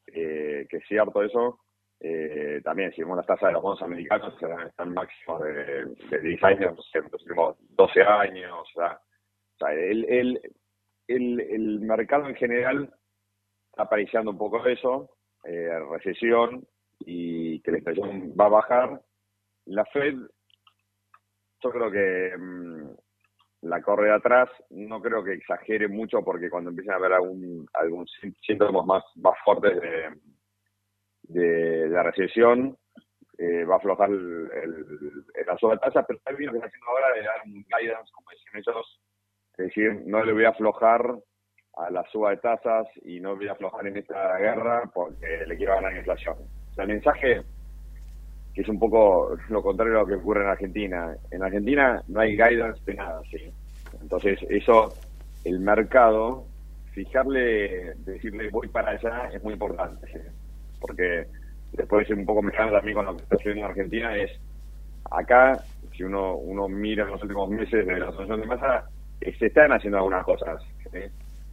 Eh, 0.06 0.66
que 0.68 0.78
es 0.78 0.84
cierto 0.88 1.22
eso, 1.22 1.60
eh, 2.04 2.60
también, 2.64 2.92
si 2.92 3.02
vemos 3.02 3.16
las 3.16 3.26
tasas 3.26 3.48
de 3.48 3.52
los 3.52 3.62
bonos 3.62 3.80
americanos, 3.80 4.34
están 4.66 4.92
máximos 4.92 5.40
de, 5.44 5.84
de 6.10 6.20
10 6.20 6.44
años, 6.44 6.76
los 6.94 7.22
últimos 7.22 7.56
12 7.76 8.02
años. 8.02 8.52
O 8.74 8.80
sea, 9.60 9.72
el, 9.72 10.04
el, 10.06 10.40
el, 11.06 11.40
el, 11.40 11.80
mercado 11.80 12.28
en 12.28 12.34
general 12.34 12.92
está 13.70 13.84
apreciando 13.84 14.32
un 14.32 14.38
poco 14.38 14.66
eso, 14.66 15.10
eh, 15.44 15.78
recesión 15.92 16.66
y 16.98 17.60
que 17.60 17.70
la 17.70 17.78
inflación 17.78 18.34
va 18.38 18.46
a 18.46 18.48
bajar. 18.48 19.00
La 19.66 19.84
Fed, 19.84 20.16
yo 21.62 21.70
creo 21.70 21.90
que 21.90 22.36
mm, 22.36 22.90
la 23.62 23.80
corre 23.80 24.06
de 24.06 24.14
atrás, 24.14 24.48
no 24.70 25.00
creo 25.00 25.24
que 25.24 25.34
exagere 25.34 25.88
mucho 25.88 26.22
porque 26.24 26.50
cuando 26.50 26.70
empiecen 26.70 26.92
a 26.92 26.96
haber 26.96 27.12
algún, 27.12 27.66
síntomas 28.44 28.84
más, 28.86 29.04
más 29.16 29.34
fuertes 29.44 29.80
de 29.80 30.10
de 31.22 31.88
la 31.88 32.02
recesión, 32.02 32.76
eh, 33.38 33.64
va 33.64 33.74
a 33.74 33.78
aflojar 33.78 34.10
el, 34.10 34.48
la 35.46 35.56
suba 35.58 35.72
de 35.72 35.78
tasas, 35.78 36.04
pero 36.06 36.20
también 36.24 36.46
lo 36.46 36.52
que 36.52 36.58
está 36.58 36.68
haciendo 36.68 36.88
ahora 36.88 37.18
es 37.18 37.24
dar 37.24 37.42
un 37.44 37.64
guidance, 37.64 38.12
como 38.12 38.30
decían 38.30 38.56
ellos, 38.56 39.00
es 39.56 39.66
decir, 39.66 40.02
no 40.06 40.24
le 40.24 40.32
voy 40.32 40.44
a 40.44 40.50
aflojar 40.50 41.02
a 41.74 41.90
la 41.90 42.04
suba 42.10 42.30
de 42.30 42.36
tasas 42.38 42.86
y 43.02 43.20
no 43.20 43.36
voy 43.36 43.48
a 43.48 43.52
aflojar 43.52 43.86
en 43.86 43.96
esta 43.96 44.36
guerra 44.38 44.90
porque 44.92 45.44
le 45.46 45.56
quiero 45.56 45.74
ganar 45.74 45.96
inflación. 45.96 46.36
El 46.76 46.88
mensaje 46.88 47.42
que 48.54 48.60
es 48.60 48.68
un 48.68 48.78
poco 48.78 49.36
lo 49.48 49.62
contrario 49.62 49.96
a 49.96 50.00
lo 50.00 50.06
que 50.06 50.14
ocurre 50.14 50.42
en 50.42 50.50
Argentina. 50.50 51.16
En 51.30 51.42
Argentina 51.42 52.02
no 52.08 52.20
hay 52.20 52.32
guidance 52.36 52.82
de 52.84 52.94
nada, 52.94 53.20
¿sí? 53.30 53.50
Entonces, 54.00 54.38
eso, 54.48 54.94
el 55.44 55.60
mercado, 55.60 56.44
fijarle, 56.92 57.94
decirle 58.04 58.50
voy 58.50 58.68
para 58.68 58.90
allá 58.90 59.30
es 59.32 59.42
muy 59.42 59.54
importante, 59.54 60.06
¿sí? 60.12 60.18
Porque 60.80 61.26
después 61.72 62.08
un 62.10 62.26
poco 62.26 62.42
mezclando 62.42 62.74
también 62.74 62.96
con 62.96 63.06
lo 63.06 63.16
que 63.16 63.22
está 63.22 63.36
sucediendo 63.36 63.64
en 63.64 63.70
Argentina 63.70 64.16
es, 64.16 64.30
acá, 65.10 65.64
si 65.96 66.02
uno 66.02 66.36
uno 66.36 66.68
mira 66.68 67.04
los 67.06 67.22
últimos 67.22 67.48
meses 67.48 67.86
de 67.86 67.98
la 67.98 68.08
asociación 68.08 68.40
de 68.40 68.46
masa, 68.46 68.84
se 69.38 69.46
están 69.46 69.72
haciendo 69.72 69.98
algunas 69.98 70.24
cosas, 70.24 70.62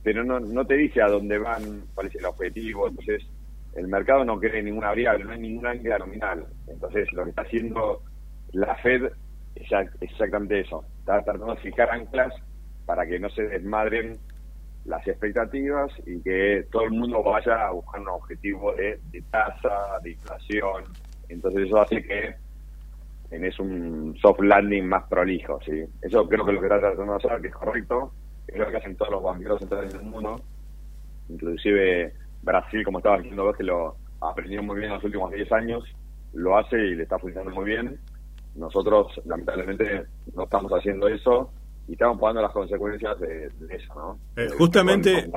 pero 0.04 0.24
no, 0.24 0.40
no 0.40 0.66
te 0.66 0.76
dice 0.76 1.02
a 1.02 1.08
dónde 1.08 1.38
van, 1.38 1.84
cuál 1.94 2.08
es 2.08 2.16
el 2.16 2.26
objetivo, 2.26 2.88
entonces 2.88 3.26
el 3.76 3.88
mercado 3.88 4.26
no 4.26 4.40
cree 4.40 4.64
ninguna 4.64 4.88
variable, 4.88 5.26
no 5.26 5.32
hay 5.32 5.40
ninguna 5.40 5.72
ancla 5.72 6.00
nominal. 6.00 6.46
Entonces, 6.68 7.12
lo 7.14 7.24
que 7.24 7.30
está 7.30 7.44
haciendo 7.44 8.02
la 8.52 8.76
Fed 8.76 9.12
es 9.56 9.68
exactamente 10.02 10.60
eso. 10.62 10.84
Está 11.00 11.22
tratando 11.24 11.54
de 11.54 11.62
fijar 11.62 11.90
anclas 11.92 12.34
para 12.86 13.06
que 13.06 13.20
no 13.20 13.30
se 13.30 13.44
desmadren 13.44 14.18
las 14.86 15.08
expectativas 15.08 15.92
y 16.06 16.22
que 16.22 16.66
todo 16.72 16.84
el 16.84 16.92
mundo 16.92 17.22
vaya 17.22 17.68
a 17.68 17.72
buscar 17.72 18.02
un 18.02 18.08
objetivo 18.10 18.74
de, 18.74 19.00
tasa, 19.30 20.00
de 20.04 20.12
inflación. 20.12 20.86
Entonces, 21.28 21.68
eso 21.68 21.80
hace 21.80 22.02
que 22.02 22.36
tenés 23.30 23.60
un 23.60 24.18
soft 24.20 24.40
landing 24.42 24.88
más 24.88 25.04
prolijo. 25.08 25.60
¿sí? 25.62 25.84
Eso 26.02 26.28
creo 26.28 26.46
que 26.46 26.52
es 26.52 26.56
lo 26.56 26.62
que 26.62 26.68
está 26.68 26.80
tratando 26.80 27.14
de 27.14 27.18
hacer, 27.18 27.42
que 27.42 27.48
es 27.50 27.54
correcto, 27.54 28.12
es 28.48 28.58
lo 28.58 28.68
que 28.70 28.78
hacen 28.78 28.96
todos 28.96 29.12
los 29.12 29.24
banqueros 29.24 29.60
centrales 29.60 29.94
del 29.94 30.04
mundo, 30.04 30.42
inclusive 31.30 32.14
Brasil, 32.42 32.84
como 32.84 33.00
estaba 33.00 33.18
diciendo 33.18 33.44
vos, 33.44 33.56
que 33.56 33.64
lo 33.64 33.96
aprendió 34.22 34.62
muy 34.64 34.78
bien 34.78 34.90
en 34.90 34.96
los 34.96 35.04
últimos 35.04 35.32
10 35.32 35.52
años, 35.52 35.84
lo 36.34 36.58
hace 36.58 36.78
y 36.78 36.96
le 36.96 37.04
está 37.04 37.18
funcionando 37.20 37.54
muy 37.54 37.66
bien. 37.66 38.00
Nosotros, 38.56 39.08
lamentablemente, 39.26 40.06
no 40.36 40.44
estamos 40.44 40.72
haciendo 40.72 41.08
eso 41.08 41.52
y 41.88 41.94
estamos 41.94 42.20
pagando 42.20 42.42
las 42.42 42.52
consecuencias 42.52 43.20
de, 43.20 43.50
eso, 43.70 43.94
¿no? 43.96 44.20
Eh, 44.36 44.50
justamente, 44.58 45.30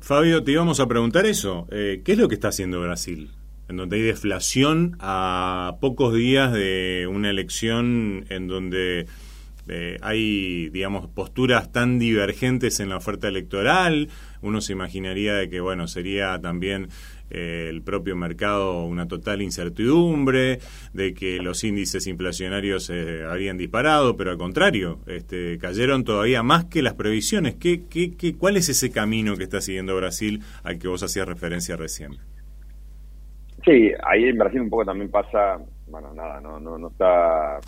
Fabio, 0.00 0.42
te 0.42 0.52
íbamos 0.52 0.80
a 0.80 0.86
preguntar 0.86 1.26
eso. 1.26 1.66
Eh, 1.70 2.02
¿Qué 2.04 2.12
es 2.12 2.18
lo 2.18 2.28
que 2.28 2.34
está 2.34 2.48
haciendo 2.48 2.80
Brasil? 2.80 3.30
En 3.68 3.76
donde 3.76 3.96
hay 3.96 4.02
deflación 4.02 4.96
a 5.00 5.76
pocos 5.80 6.14
días 6.14 6.52
de 6.52 7.08
una 7.10 7.30
elección 7.30 8.24
en 8.30 8.46
donde 8.46 9.06
eh, 9.68 9.96
hay, 10.02 10.68
digamos, 10.70 11.08
posturas 11.08 11.72
tan 11.72 11.98
divergentes 11.98 12.80
en 12.80 12.88
la 12.88 12.96
oferta 12.96 13.28
electoral. 13.28 14.08
Uno 14.42 14.60
se 14.60 14.72
imaginaría 14.72 15.34
de 15.34 15.48
que, 15.48 15.60
bueno, 15.60 15.88
sería 15.88 16.40
también 16.40 16.88
eh, 17.30 17.66
el 17.68 17.82
propio 17.82 18.14
mercado 18.14 18.84
una 18.84 19.08
total 19.08 19.42
incertidumbre, 19.42 20.60
de 20.92 21.14
que 21.14 21.38
los 21.38 21.64
índices 21.64 22.06
inflacionarios 22.06 22.88
eh, 22.90 23.24
habrían 23.28 23.58
disparado, 23.58 24.16
pero 24.16 24.30
al 24.30 24.38
contrario, 24.38 25.00
este, 25.06 25.58
cayeron 25.58 26.04
todavía 26.04 26.44
más 26.44 26.66
que 26.66 26.82
las 26.82 26.94
previsiones. 26.94 27.56
¿Qué, 27.56 27.82
qué, 27.90 28.16
qué, 28.16 28.36
¿Cuál 28.36 28.56
es 28.56 28.68
ese 28.68 28.90
camino 28.90 29.36
que 29.36 29.44
está 29.44 29.60
siguiendo 29.60 29.96
Brasil 29.96 30.42
al 30.62 30.78
que 30.78 30.86
vos 30.86 31.02
hacías 31.02 31.26
referencia 31.26 31.76
recién? 31.76 32.12
Sí, 33.64 33.90
ahí 34.04 34.24
en 34.24 34.38
Brasil 34.38 34.60
un 34.60 34.70
poco 34.70 34.84
también 34.84 35.10
pasa, 35.10 35.58
bueno, 35.88 36.14
nada, 36.14 36.40
no, 36.40 36.60
no, 36.60 36.78
no 36.78 36.88
está 36.88 37.58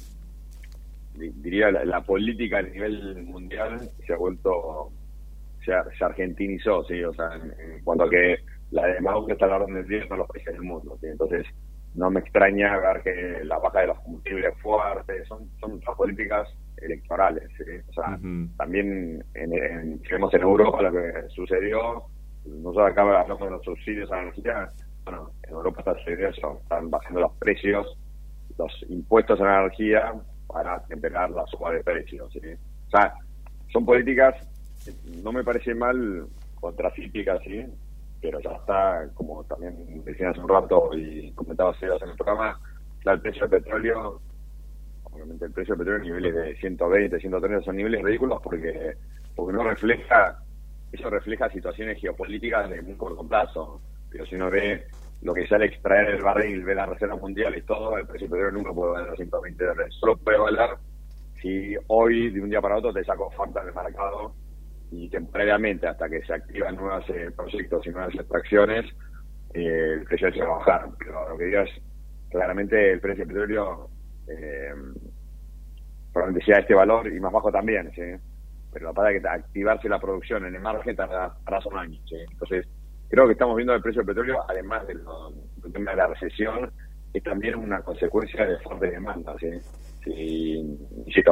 diría, 1.18 1.70
la, 1.70 2.00
política 2.02 2.58
a 2.58 2.62
nivel 2.62 3.22
mundial 3.24 3.80
se 4.06 4.12
ha 4.12 4.16
vuelto, 4.16 4.90
se, 5.64 5.72
se 5.96 6.04
argentinizó, 6.04 6.84
¿sí? 6.84 7.02
O 7.04 7.12
sea, 7.14 7.30
en, 7.34 7.82
cuanto 7.84 8.04
a 8.04 8.10
que 8.10 8.36
la 8.70 8.86
demagogia 8.86 9.34
está 9.34 9.46
a 9.46 9.48
la 9.48 9.56
orden 9.56 9.74
del 9.74 9.88
día 9.88 10.02
en 10.02 10.08
todos 10.08 10.18
los 10.18 10.28
países 10.28 10.52
del 10.52 10.62
mundo, 10.62 10.96
¿sí? 11.00 11.06
Entonces, 11.06 11.46
no 11.94 12.10
me 12.10 12.20
extraña 12.20 12.78
ver 12.78 13.02
que 13.02 13.44
la 13.44 13.58
baja 13.58 13.80
de 13.80 13.86
los 13.88 14.00
combustibles 14.00 14.54
fuertes 14.62 15.26
son, 15.26 15.48
son 15.60 15.80
políticas 15.96 16.48
electorales, 16.76 17.44
¿sí? 17.56 17.64
O 17.88 17.92
sea, 17.92 18.18
también 18.56 19.24
en, 19.34 19.52
en, 19.52 20.00
en 20.10 20.42
Europa 20.42 20.82
lo 20.82 20.92
que 20.92 21.28
sucedió, 21.28 22.04
nosotros 22.46 22.90
acá 22.90 23.02
hablamos 23.02 23.40
de 23.40 23.50
los 23.50 23.64
subsidios 23.64 24.10
a 24.12 24.16
la 24.16 24.22
energía, 24.22 24.72
bueno, 25.04 25.30
en 25.42 25.54
Europa 25.54 25.80
está 25.80 25.94
sucediendo 25.94 26.28
eso, 26.28 26.58
están 26.62 26.90
bajando 26.90 27.20
los 27.20 27.32
precios, 27.38 27.98
los 28.56 28.86
impuestos 28.88 29.40
a 29.40 29.44
la 29.44 29.60
energía 29.60 30.14
para 30.48 30.82
temperar 30.86 31.30
la 31.30 31.46
suba 31.46 31.72
de 31.72 31.84
precios. 31.84 32.34
O 32.34 32.90
sea, 32.90 33.14
son 33.72 33.84
políticas, 33.84 34.34
no 35.22 35.32
me 35.32 35.44
parece 35.44 35.74
mal 35.74 36.26
contracíclicas, 36.60 37.40
¿sí? 37.44 37.64
pero 38.20 38.40
ya 38.40 38.50
está, 38.50 39.08
como 39.14 39.44
también 39.44 40.02
decían 40.04 40.30
hace 40.30 40.40
un 40.40 40.48
rato 40.48 40.90
y 40.94 41.30
comentaba 41.32 41.74
Sebas 41.78 42.02
en 42.02 42.10
el 42.10 42.16
programa, 42.16 42.58
ya 43.04 43.12
el 43.12 43.20
precio 43.20 43.46
del 43.46 43.62
petróleo, 43.62 44.20
obviamente 45.04 45.44
el 45.44 45.52
precio 45.52 45.74
del 45.74 45.86
petróleo 45.86 46.02
en 46.02 46.08
niveles 46.08 46.34
de 46.34 46.56
120, 46.56 47.20
130 47.20 47.64
son 47.64 47.76
niveles 47.76 48.02
ridículos 48.02 48.40
porque, 48.42 48.94
porque 49.36 49.52
no 49.52 49.62
refleja, 49.62 50.38
eso 50.90 51.10
refleja 51.10 51.48
situaciones 51.50 52.00
geopolíticas 52.00 52.68
de 52.70 52.82
muy 52.82 52.94
corto 52.94 53.26
plazo, 53.26 53.80
pero 54.10 54.26
si 54.26 54.34
uno 54.34 54.50
ve 54.50 54.86
lo 55.22 55.34
que 55.34 55.46
sale 55.46 55.66
extraer 55.66 56.10
el 56.10 56.22
barril 56.22 56.64
ve 56.64 56.74
la 56.74 56.86
reserva 56.86 57.16
mundial 57.16 57.56
y 57.56 57.62
todo, 57.62 57.98
el 57.98 58.06
precio 58.06 58.28
petróleo 58.28 58.52
nunca 58.52 58.72
puede 58.72 58.92
valer 58.92 59.16
120 59.16 59.64
dólares. 59.64 59.94
Solo 59.98 60.16
puede 60.16 60.38
valer 60.38 60.70
si 61.42 61.74
hoy, 61.88 62.30
de 62.30 62.40
un 62.40 62.50
día 62.50 62.60
para 62.60 62.76
otro, 62.76 62.92
te 62.92 63.04
saco 63.04 63.30
falta 63.30 63.64
del 63.64 63.74
mercado 63.74 64.34
y 64.90 65.08
temporariamente, 65.08 65.86
hasta 65.86 66.08
que 66.08 66.22
se 66.22 66.32
activan 66.32 66.76
nuevos 66.76 67.04
eh, 67.10 67.30
proyectos 67.36 67.86
y 67.86 67.90
nuevas 67.90 68.14
extracciones, 68.14 68.86
eh, 69.54 69.96
el 69.98 70.04
precio 70.04 70.32
se 70.32 70.40
va 70.40 70.54
a 70.54 70.58
bajar. 70.58 70.88
Pero 70.98 71.28
lo 71.28 71.38
que 71.38 71.44
digo 71.44 71.60
es, 71.60 71.70
claramente 72.30 72.92
el 72.92 73.00
precio 73.00 73.24
del 73.24 73.34
petróleo 73.34 73.90
eh, 74.28 74.72
probablemente 76.12 76.46
sea 76.46 76.60
este 76.60 76.74
valor 76.74 77.06
y 77.06 77.20
más 77.20 77.32
bajo 77.32 77.52
también, 77.52 77.90
¿sí? 77.94 78.02
Pero 78.72 78.92
para 78.92 79.10
que 79.10 79.26
activarse 79.26 79.88
la 79.88 80.00
producción 80.00 80.46
en 80.46 80.54
el 80.54 80.60
margen 80.60 80.96
tarda, 80.96 81.36
tarda 81.44 81.68
un 81.70 81.78
año, 81.78 82.00
¿sí? 82.06 82.16
Entonces, 82.30 82.66
creo 83.08 83.26
que 83.26 83.32
estamos 83.32 83.56
viendo 83.56 83.74
el 83.74 83.82
precio 83.82 84.02
del 84.02 84.14
petróleo, 84.14 84.44
además 84.48 84.86
del, 84.86 85.02
tema 85.72 85.90
de 85.92 85.96
la 85.96 86.06
recesión, 86.08 86.70
es 87.12 87.22
también 87.22 87.56
una 87.56 87.80
consecuencia 87.82 88.46
de 88.46 88.58
fuerte 88.58 88.90
demanda. 88.90 89.34
¿sí? 89.38 89.48
Si, 90.04 91.22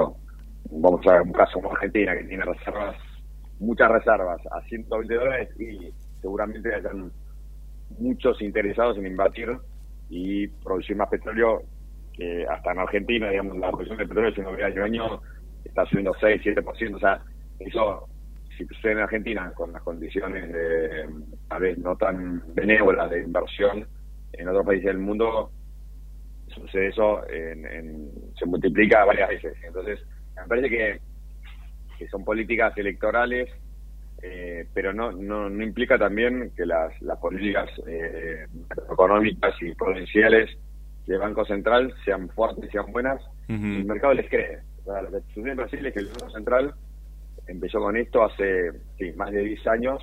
vamos 0.71 1.07
a 1.07 1.13
ver 1.13 1.23
un 1.23 1.33
caso 1.33 1.55
como 1.55 1.73
Argentina, 1.73 2.17
que 2.17 2.25
tiene 2.25 2.45
reservas, 2.45 2.97
muchas 3.59 3.91
reservas 3.91 4.41
a 4.51 4.61
120 4.63 5.15
dólares 5.15 5.61
y 5.61 5.93
seguramente 6.21 6.75
hayan 6.75 7.13
muchos 7.99 8.41
interesados 8.43 8.99
en 8.99 9.07
invertir 9.07 9.57
y 10.09 10.49
producir 10.49 10.97
más 10.97 11.09
petróleo 11.09 11.63
que 12.13 12.47
hasta 12.47 12.73
en 12.73 12.79
Argentina, 12.79 13.31
digamos, 13.31 13.59
la 13.59 13.71
producción 13.71 13.99
de 13.99 14.07
petróleo, 14.07 14.35
si 14.35 14.41
no 14.41 14.53
ve 14.53 14.65
año 14.65 14.83
a 14.83 14.87
año, 14.87 15.21
está 15.65 15.85
subiendo 15.87 16.15
6, 16.19 16.43
7%. 16.43 16.95
O 16.95 16.99
sea, 16.99 17.23
eso 17.59 18.09
si 18.57 18.67
sucede 18.67 18.93
en 18.93 18.99
Argentina 18.99 19.53
con 19.55 19.73
las 19.73 19.83
condiciones 19.83 20.53
de, 20.53 21.09
a 21.51 21.59
veces 21.59 21.79
no 21.79 21.97
tan 21.97 22.43
benévolas 22.55 23.11
de 23.11 23.23
inversión 23.23 23.87
en 24.33 24.49
otros 24.49 24.67
países 24.67 24.87
del 24.87 24.99
mundo, 24.99 25.51
sucede 26.49 26.89
eso, 26.89 27.23
se 28.39 28.47
multiplica 28.47 29.05
varias 29.05 29.29
veces. 29.29 29.57
Entonces, 29.63 30.01
me 30.37 30.49
parece 30.49 30.69
que, 30.69 31.01
son 32.11 32.25
políticas 32.25 32.77
electorales, 32.77 33.49
eh, 34.23 34.67
pero 34.75 34.93
no, 34.93 35.13
no, 35.13 35.49
no, 35.49 35.63
implica 35.63 35.99
también 35.99 36.53
que 36.55 36.67
las, 36.67 37.01
las 37.01 37.19
políticas 37.19 37.71
eh, 37.87 38.47
económicas 38.91 39.55
y 39.63 39.75
provinciales 39.75 40.51
del 41.07 41.19
Banco 41.19 41.45
Central 41.45 41.95
sean 42.05 42.29
fuertes, 42.31 42.71
sean 42.71 42.93
buenas, 42.93 43.23
el 43.49 43.85
mercado 43.85 44.13
les 44.13 44.29
cree. 44.29 44.59
lo 44.85 45.11
que 45.11 45.21
sucede 45.33 45.53
en 45.53 45.57
Brasil 45.57 45.87
es 45.87 45.95
que 45.95 46.01
el 46.01 46.09
Banco 46.09 46.31
Central 46.31 46.75
empezó 47.47 47.81
con 47.81 47.97
esto 47.97 48.25
hace 48.25 48.73
más 49.17 49.31
de 49.31 49.43
10 49.43 49.67
años 49.67 50.03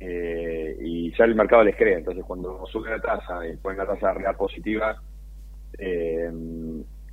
eh, 0.00 0.76
y 0.80 1.16
ya 1.16 1.24
el 1.24 1.34
mercado 1.34 1.64
les 1.64 1.76
cree. 1.76 1.98
Entonces, 1.98 2.24
cuando 2.24 2.66
sube 2.66 2.90
la 2.90 3.00
tasa 3.00 3.46
y 3.46 3.56
ponen 3.56 3.78
la 3.78 3.86
tasa 3.86 4.12
real 4.12 4.36
positiva 4.36 5.02
eh, 5.78 6.30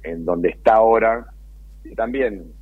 en 0.04 0.26
donde 0.26 0.50
está 0.50 0.76
ahora, 0.76 1.26
también 1.96 2.54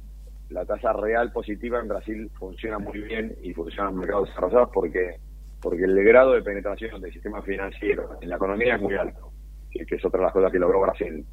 la 0.50 0.66
tasa 0.66 0.94
real 0.94 1.32
positiva 1.32 1.80
en 1.80 1.88
Brasil 1.88 2.30
funciona 2.38 2.78
muy 2.78 3.00
bien 3.02 3.36
y 3.42 3.54
funciona 3.54 3.90
en 3.90 3.98
mercados 3.98 4.30
desarrollados 4.30 4.70
porque 4.74 5.18
porque 5.62 5.84
el 5.84 6.04
grado 6.04 6.34
de 6.34 6.42
penetración 6.42 7.00
del 7.00 7.14
sistema 7.14 7.42
financiero 7.44 8.18
en 8.20 8.30
la 8.30 8.36
economía 8.36 8.76
es 8.76 8.82
muy 8.82 8.96
alto, 8.96 9.32
que 9.70 9.96
es 9.96 10.04
otra 10.04 10.20
de 10.20 10.26
las 10.26 10.34
cosas 10.34 10.52
que 10.52 10.58
logró 10.58 10.82
Brasil. 10.82 11.24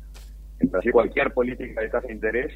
En 0.61 0.71
Brasil 0.71 0.93
cualquier 0.93 1.33
política 1.33 1.81
de 1.81 1.89
tasa 1.89 2.07
de 2.07 2.13
interés 2.13 2.53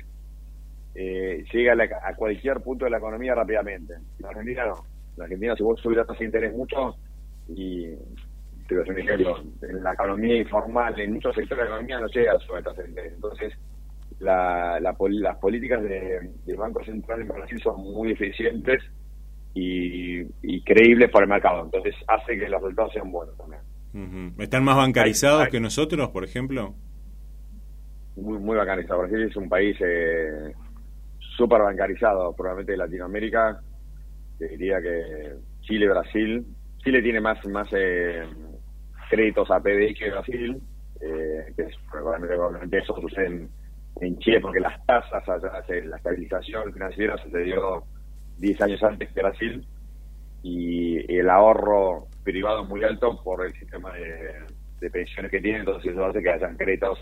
eh, 0.94 1.44
llega 1.52 1.74
a, 2.02 2.14
cualquier 2.14 2.60
punto 2.60 2.84
de 2.84 2.90
la 2.90 2.98
economía 2.98 3.34
rápidamente. 3.34 3.94
En 4.18 4.26
Argentina 4.26 4.66
no. 4.66 4.84
En 5.16 5.22
Argentina, 5.22 5.54
si 5.56 5.62
vos 5.62 5.80
subís 5.80 5.98
la 5.98 6.04
tasa 6.04 6.20
de 6.20 6.24
interés 6.26 6.54
mucho 6.54 6.96
y 7.48 7.94
un 8.80 8.98
ejemplo, 8.98 9.36
en 9.62 9.82
la 9.82 9.92
economía 9.92 10.36
informal, 10.36 10.98
en 10.98 11.14
muchos 11.14 11.34
sectores 11.34 11.64
de 11.64 11.70
la 11.70 11.76
economía 11.76 12.00
no 12.00 12.06
llega 12.08 12.32
a 12.32 12.38
su 12.38 12.52
Entonces, 12.56 13.52
la, 14.20 14.80
las 14.80 15.36
políticas 15.38 15.82
de, 15.82 16.30
del 16.46 16.56
Banco 16.56 16.82
Central 16.84 17.22
en 17.22 17.28
Brasil 17.28 17.60
son 17.62 17.80
muy 17.80 18.12
eficientes 18.12 18.82
y, 19.54 20.24
creíbles 20.62 21.10
para 21.10 21.24
el 21.24 21.30
mercado. 21.30 21.64
Entonces, 21.64 21.94
hace 22.08 22.38
que 22.38 22.48
los 22.48 22.60
resultados 22.62 22.92
sean 22.92 23.10
buenos 23.10 23.36
también. 23.36 24.32
¿Están 24.38 24.64
más 24.64 24.76
bancarizados 24.76 25.48
que 25.48 25.60
nosotros, 25.60 26.08
por 26.10 26.24
ejemplo? 26.24 26.74
Muy, 28.16 28.38
muy 28.38 28.56
bancarizado. 28.56 29.00
Brasil 29.00 29.22
es 29.22 29.36
un 29.36 29.48
país 29.48 29.76
eh, 29.80 30.54
súper 31.36 31.62
bancarizado, 31.62 32.34
probablemente 32.34 32.72
de 32.72 32.78
Latinoamérica. 32.78 33.60
Te 34.38 34.48
diría 34.48 34.80
que 34.80 35.34
Chile, 35.60 35.88
Brasil. 35.88 36.44
Chile 36.78 37.02
tiene 37.02 37.20
más, 37.20 37.44
más 37.46 37.68
eh, 37.72 38.22
créditos 39.08 39.50
a 39.50 39.60
PDI 39.60 39.94
que 39.94 40.10
Brasil, 40.10 40.60
eh, 41.00 41.52
que 41.56 41.62
es, 41.62 41.76
probablemente, 41.90 42.78
eso 42.78 43.00
sucede 43.00 43.48
en, 44.00 44.18
Chile 44.18 44.40
porque 44.40 44.58
las 44.58 44.84
tasas, 44.86 45.22
la 45.28 45.96
estabilización 45.96 46.72
financiera 46.72 47.16
sucedió 47.18 47.84
10 48.38 48.62
años 48.62 48.82
antes 48.82 49.12
que 49.12 49.20
Brasil 49.20 49.64
y 50.42 51.16
el 51.16 51.30
ahorro 51.30 52.08
privado 52.24 52.64
muy 52.64 52.82
alto 52.82 53.22
por 53.22 53.44
el 53.44 53.52
sistema 53.52 53.92
de, 53.92 54.90
pensiones 54.90 55.30
que 55.30 55.40
tiene, 55.40 55.60
entonces 55.60 55.92
eso 55.92 56.04
hace 56.04 56.20
que 56.20 56.30
hayan 56.30 56.56
créditos 56.56 56.98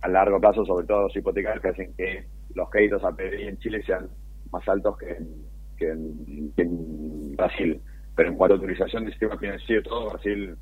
a 0.00 0.08
largo 0.08 0.40
plazo, 0.40 0.64
sobre 0.64 0.86
todo 0.86 1.02
los 1.02 1.16
hipotecarios, 1.16 1.60
que 1.60 1.68
hacen 1.68 1.94
que 1.94 2.24
los 2.54 2.70
créditos 2.70 3.02
a 3.04 3.12
PDI 3.12 3.48
en 3.48 3.58
Chile 3.58 3.82
sean 3.84 4.08
más 4.50 4.68
altos 4.68 4.96
que 4.98 5.10
en, 5.10 6.52
en, 6.56 7.36
Brasil. 7.36 7.80
Pero 8.16 8.30
en 8.30 8.36
cuanto 8.36 8.54
a 8.54 8.58
utilización 8.58 9.04
del 9.04 9.12
sistema 9.12 9.38
financiero, 9.38 9.82
todo 9.82 10.10
Brasil 10.10 10.56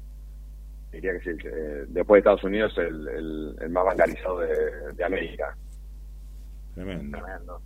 diría 0.93 1.13
que 1.13 1.21
sí, 1.21 1.49
después 1.89 2.17
de 2.17 2.19
Estados 2.19 2.45
Unidos 2.45 2.77
el, 2.79 3.57
el, 3.61 3.71
más 3.71 3.85
bancarizado 3.85 4.41
de, 4.41 5.05
América. 5.05 5.57
Tremendo. 6.75 7.19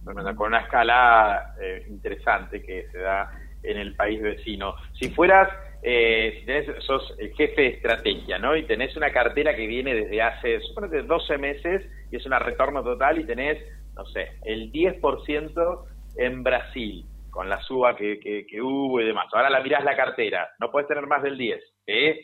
Tremendo, 0.04 0.36
Con 0.36 0.48
una 0.48 0.60
escala 0.60 1.54
eh, 1.60 1.86
interesante 1.88 2.62
que 2.62 2.88
se 2.90 2.98
da 2.98 3.30
en 3.62 3.76
el 3.78 3.94
país 3.94 4.20
vecino. 4.22 4.74
Si 4.98 5.10
fueras, 5.10 5.48
eh, 5.82 6.38
si 6.40 6.46
tenés, 6.46 6.84
sos 6.84 7.14
el 7.18 7.32
jefe 7.34 7.62
de 7.62 7.68
estrategia, 7.68 8.38
¿no? 8.38 8.56
Y 8.56 8.64
tenés 8.64 8.96
una 8.96 9.12
cartera 9.12 9.54
que 9.54 9.66
viene 9.66 9.94
desde 9.94 10.22
hace, 10.22 10.60
suponete, 10.60 11.02
12 11.02 11.38
meses 11.38 11.82
y 12.10 12.16
es 12.16 12.26
una 12.26 12.38
retorno 12.38 12.82
total 12.82 13.18
y 13.18 13.24
tenés, 13.24 13.58
no 13.94 14.04
sé, 14.06 14.38
el 14.44 14.72
10% 14.72 15.84
en 16.16 16.42
Brasil 16.42 17.06
con 17.30 17.48
la 17.48 17.60
suba 17.62 17.96
que, 17.96 18.20
que, 18.20 18.60
hubo 18.60 19.00
y 19.00 19.06
demás. 19.06 19.26
Ahora 19.32 19.48
la 19.48 19.62
mirás 19.62 19.84
la 19.84 19.96
cartera, 19.96 20.50
no 20.60 20.70
puedes 20.70 20.86
tener 20.86 21.06
más 21.06 21.22
del 21.22 21.38
10. 21.38 21.62
¿eh? 21.86 22.20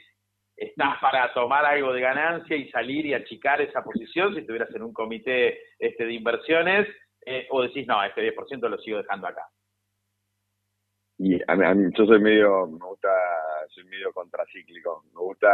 ¿Estás 0.55 0.99
para 1.01 1.33
tomar 1.33 1.65
algo 1.65 1.93
de 1.93 2.01
ganancia 2.01 2.57
y 2.57 2.69
salir 2.71 3.07
y 3.07 3.15
achicar 3.15 3.61
esa 3.63 3.83
posición 3.83 4.35
si 4.35 4.41
estuvieras 4.41 4.75
en 4.75 4.83
un 4.83 4.93
comité 4.93 5.59
este, 5.79 6.05
de 6.05 6.13
inversiones? 6.13 6.87
Eh, 7.25 7.47
¿O 7.51 7.63
decís, 7.63 7.87
no, 7.87 8.03
este 8.05 8.35
10% 8.35 8.69
lo 8.69 8.79
sigo 8.79 8.99
dejando 8.99 9.29
acá? 9.29 9.47
Y 11.17 11.41
a 11.51 11.57
mí, 11.57 11.91
yo 11.97 12.07
soy 12.07 12.21
medio, 12.21 12.67
me 12.67 12.79
gusta, 12.79 13.09
soy 13.71 13.85
medio 13.85 14.13
contracíclico. 14.13 15.05
Me 15.15 15.21
gusta 15.21 15.49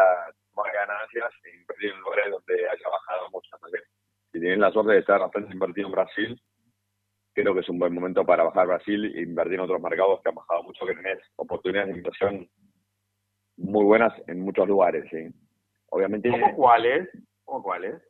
tomar 0.50 0.72
ganancias 0.72 1.30
e 1.44 1.56
invertir 1.56 1.90
en 1.90 2.00
lugares 2.00 2.30
donde 2.32 2.54
haya 2.68 2.88
bajado 2.90 3.30
mucho 3.30 3.56
Si 4.34 4.40
tienen 4.40 4.58
la 4.58 4.72
suerte 4.72 4.94
de 4.94 4.98
estar 4.98 5.20
bastante 5.20 5.52
invertido 5.52 5.86
en 5.86 5.92
Brasil, 5.92 6.42
creo 7.32 7.54
que 7.54 7.60
es 7.60 7.68
un 7.68 7.78
buen 7.78 7.94
momento 7.94 8.26
para 8.26 8.42
bajar 8.42 8.66
Brasil 8.66 9.14
e 9.14 9.22
invertir 9.22 9.54
en 9.54 9.60
otros 9.60 9.80
mercados 9.80 10.20
que 10.20 10.30
han 10.30 10.34
bajado 10.34 10.64
mucho, 10.64 10.84
que 10.84 10.96
tenés 10.96 11.20
oportunidades 11.36 11.92
de 11.92 11.98
inversión 11.98 12.48
muy 13.56 13.84
buenas 13.84 14.12
en 14.26 14.40
muchos 14.40 14.66
lugares. 14.66 15.04
¿sí? 15.08 15.32
Obviamente, 15.90 16.30
¿Cómo 16.30 16.52
cuáles? 16.56 17.08
¿Cómo 17.44 17.62
cuáles? 17.62 18.02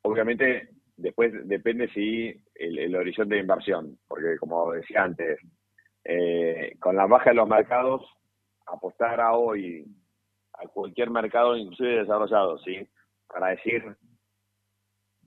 Obviamente, 0.00 0.70
después 0.96 1.30
depende 1.46 1.88
si 1.88 2.42
el, 2.54 2.96
horizonte 2.96 3.34
de 3.34 3.42
inversión, 3.42 3.98
porque 4.08 4.38
como 4.38 4.72
decía 4.72 5.02
antes, 5.02 5.40
eh, 6.04 6.74
con 6.80 6.96
la 6.96 7.04
baja 7.04 7.30
de 7.30 7.36
los 7.36 7.46
mercados, 7.46 8.02
apostar 8.64 9.20
a 9.20 9.34
hoy 9.34 9.84
a 10.54 10.66
cualquier 10.68 11.10
mercado, 11.10 11.54
inclusive 11.54 11.98
desarrollado, 11.98 12.56
¿sí? 12.60 12.88
Para 13.28 13.48
decir, 13.48 13.84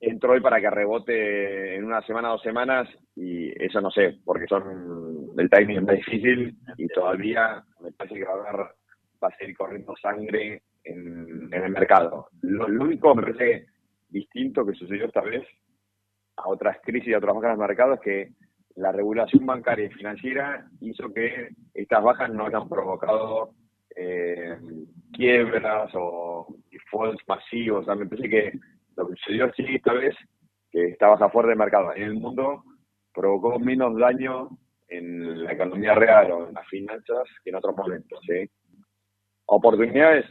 entro 0.04 0.34
hoy 0.34 0.42
para 0.42 0.60
que 0.60 0.70
rebote 0.70 1.76
en 1.76 1.86
una 1.86 2.02
semana, 2.02 2.30
dos 2.30 2.42
semanas, 2.42 2.89
y 3.16 3.50
eso 3.63 3.80
no 3.80 3.89
sé, 3.89 4.20
porque 4.26 4.48
son 4.48 5.30
el 5.38 5.50
timing 5.50 5.89
es 5.89 6.06
difícil 6.06 6.58
y 6.78 6.88
todavía 6.89 7.63
me 7.82 7.92
parece 7.92 8.16
que 8.16 8.26
va 8.26 8.34
a 8.34 8.50
haber, 8.50 8.66
va 9.24 9.28
a 9.28 9.38
seguir 9.38 9.56
corriendo 9.56 9.96
sangre 10.02 10.62
en, 10.84 11.50
el 11.52 11.70
mercado. 11.72 12.28
Lo, 12.42 12.66
único 12.66 13.16
me 13.16 13.24
parece 13.24 13.68
distinto 14.10 14.66
que 14.66 14.74
sucedió 14.74 15.06
esta 15.06 15.22
vez 15.22 15.44
a 16.36 16.50
otras 16.50 16.78
crisis 16.84 17.10
y 17.10 17.13
a 17.13 17.20
otras 17.20 17.36
bajas 17.36 17.52
del 17.52 17.68
mercado 17.68 17.94
es 17.94 18.00
que 18.02 18.32
la 18.76 18.92
regulación 18.92 19.46
bancaria 19.46 19.86
y 19.86 19.94
financiera 19.94 20.68
hizo 20.82 21.13
que 21.13 21.50
estas 21.74 22.04
bajas 22.04 22.32
no 22.32 22.48
hayan 22.48 22.68
provocado 22.68 23.52
eh, 23.96 24.58
quiebras 25.13 25.92
o 25.94 26.48
defaults 26.72 27.24
masivos. 27.28 27.84
O 27.84 27.86
sea, 27.86 27.96
me 27.96 28.08
parece 28.08 28.30
que 28.30 28.60
lo 28.96 29.08
que 29.08 29.16
sucedió 29.16 29.46
así 29.46 29.64
esta 29.68 29.94
vez, 29.94 30.16
que 30.72 30.90
esta 30.90 31.08
baja 31.08 31.30
fuerte 31.30 31.52
de 31.52 31.56
mercado 31.56 31.94
en 31.96 32.04
el 32.04 32.14
mundo, 32.16 32.64
provocó 33.14 33.60
menos 33.60 33.98
daño 33.98 34.50
en 34.88 35.44
la 35.44 35.54
economía 35.54 35.94
real 35.94 36.32
o 36.32 36.48
en 36.48 36.54
las 36.54 36.68
finanzas 36.68 37.24
que 37.44 37.50
en 37.50 37.56
otros 37.56 37.76
momentos. 37.76 38.20
¿sí? 38.28 38.50
Oportunidades, 39.46 40.26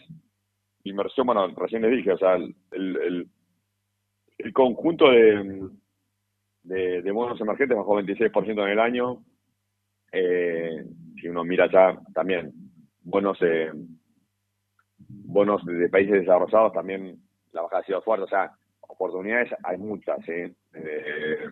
inversión, 0.85 1.27
bueno, 1.27 1.47
recién 1.57 1.83
les 1.83 1.93
dije, 1.93 2.13
o 2.13 2.19
sea, 2.19 2.35
el, 2.35 2.55
el, 2.73 3.29
el 4.39 4.53
conjunto 4.53 5.11
de, 5.11 5.69
de, 6.63 7.03
de, 7.03 7.11
bonos 7.11 7.41
emergentes 7.41 7.77
bajó 7.77 8.01
26% 8.01 8.63
en 8.63 8.69
el 8.69 8.81
año. 8.81 9.25
Eh, 10.13 10.85
si 11.21 11.29
uno 11.29 11.45
mira 11.45 11.71
ya 11.71 11.99
también 12.13 12.53
bonos, 13.03 13.39
eh, 13.43 13.71
bonos 14.99 15.65
de 15.65 15.89
países 15.89 16.21
desarrollados, 16.21 16.73
también 16.73 17.21
la 17.53 17.63
bajada 17.63 17.83
ha 17.83 17.87
sido 17.87 18.03
fuerte. 18.03 18.25
O 18.25 18.29
sea, 18.29 18.51
oportunidades 18.81 19.51
hay 19.63 19.79
muchas, 19.79 20.19
¿sí? 20.25 20.55
Eh, 20.75 21.51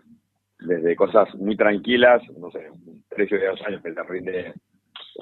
desde 0.61 0.97
cosas 0.97 1.35
muy 1.37 1.57
tranquilas, 1.57 2.23
no 2.39 2.51
sé, 2.51 2.71
un 2.71 3.03
precio 3.09 3.39
de 3.39 3.47
dos 3.47 3.61
años 3.63 3.83
que 3.83 3.93
te 3.93 4.03
rinde 4.03 4.55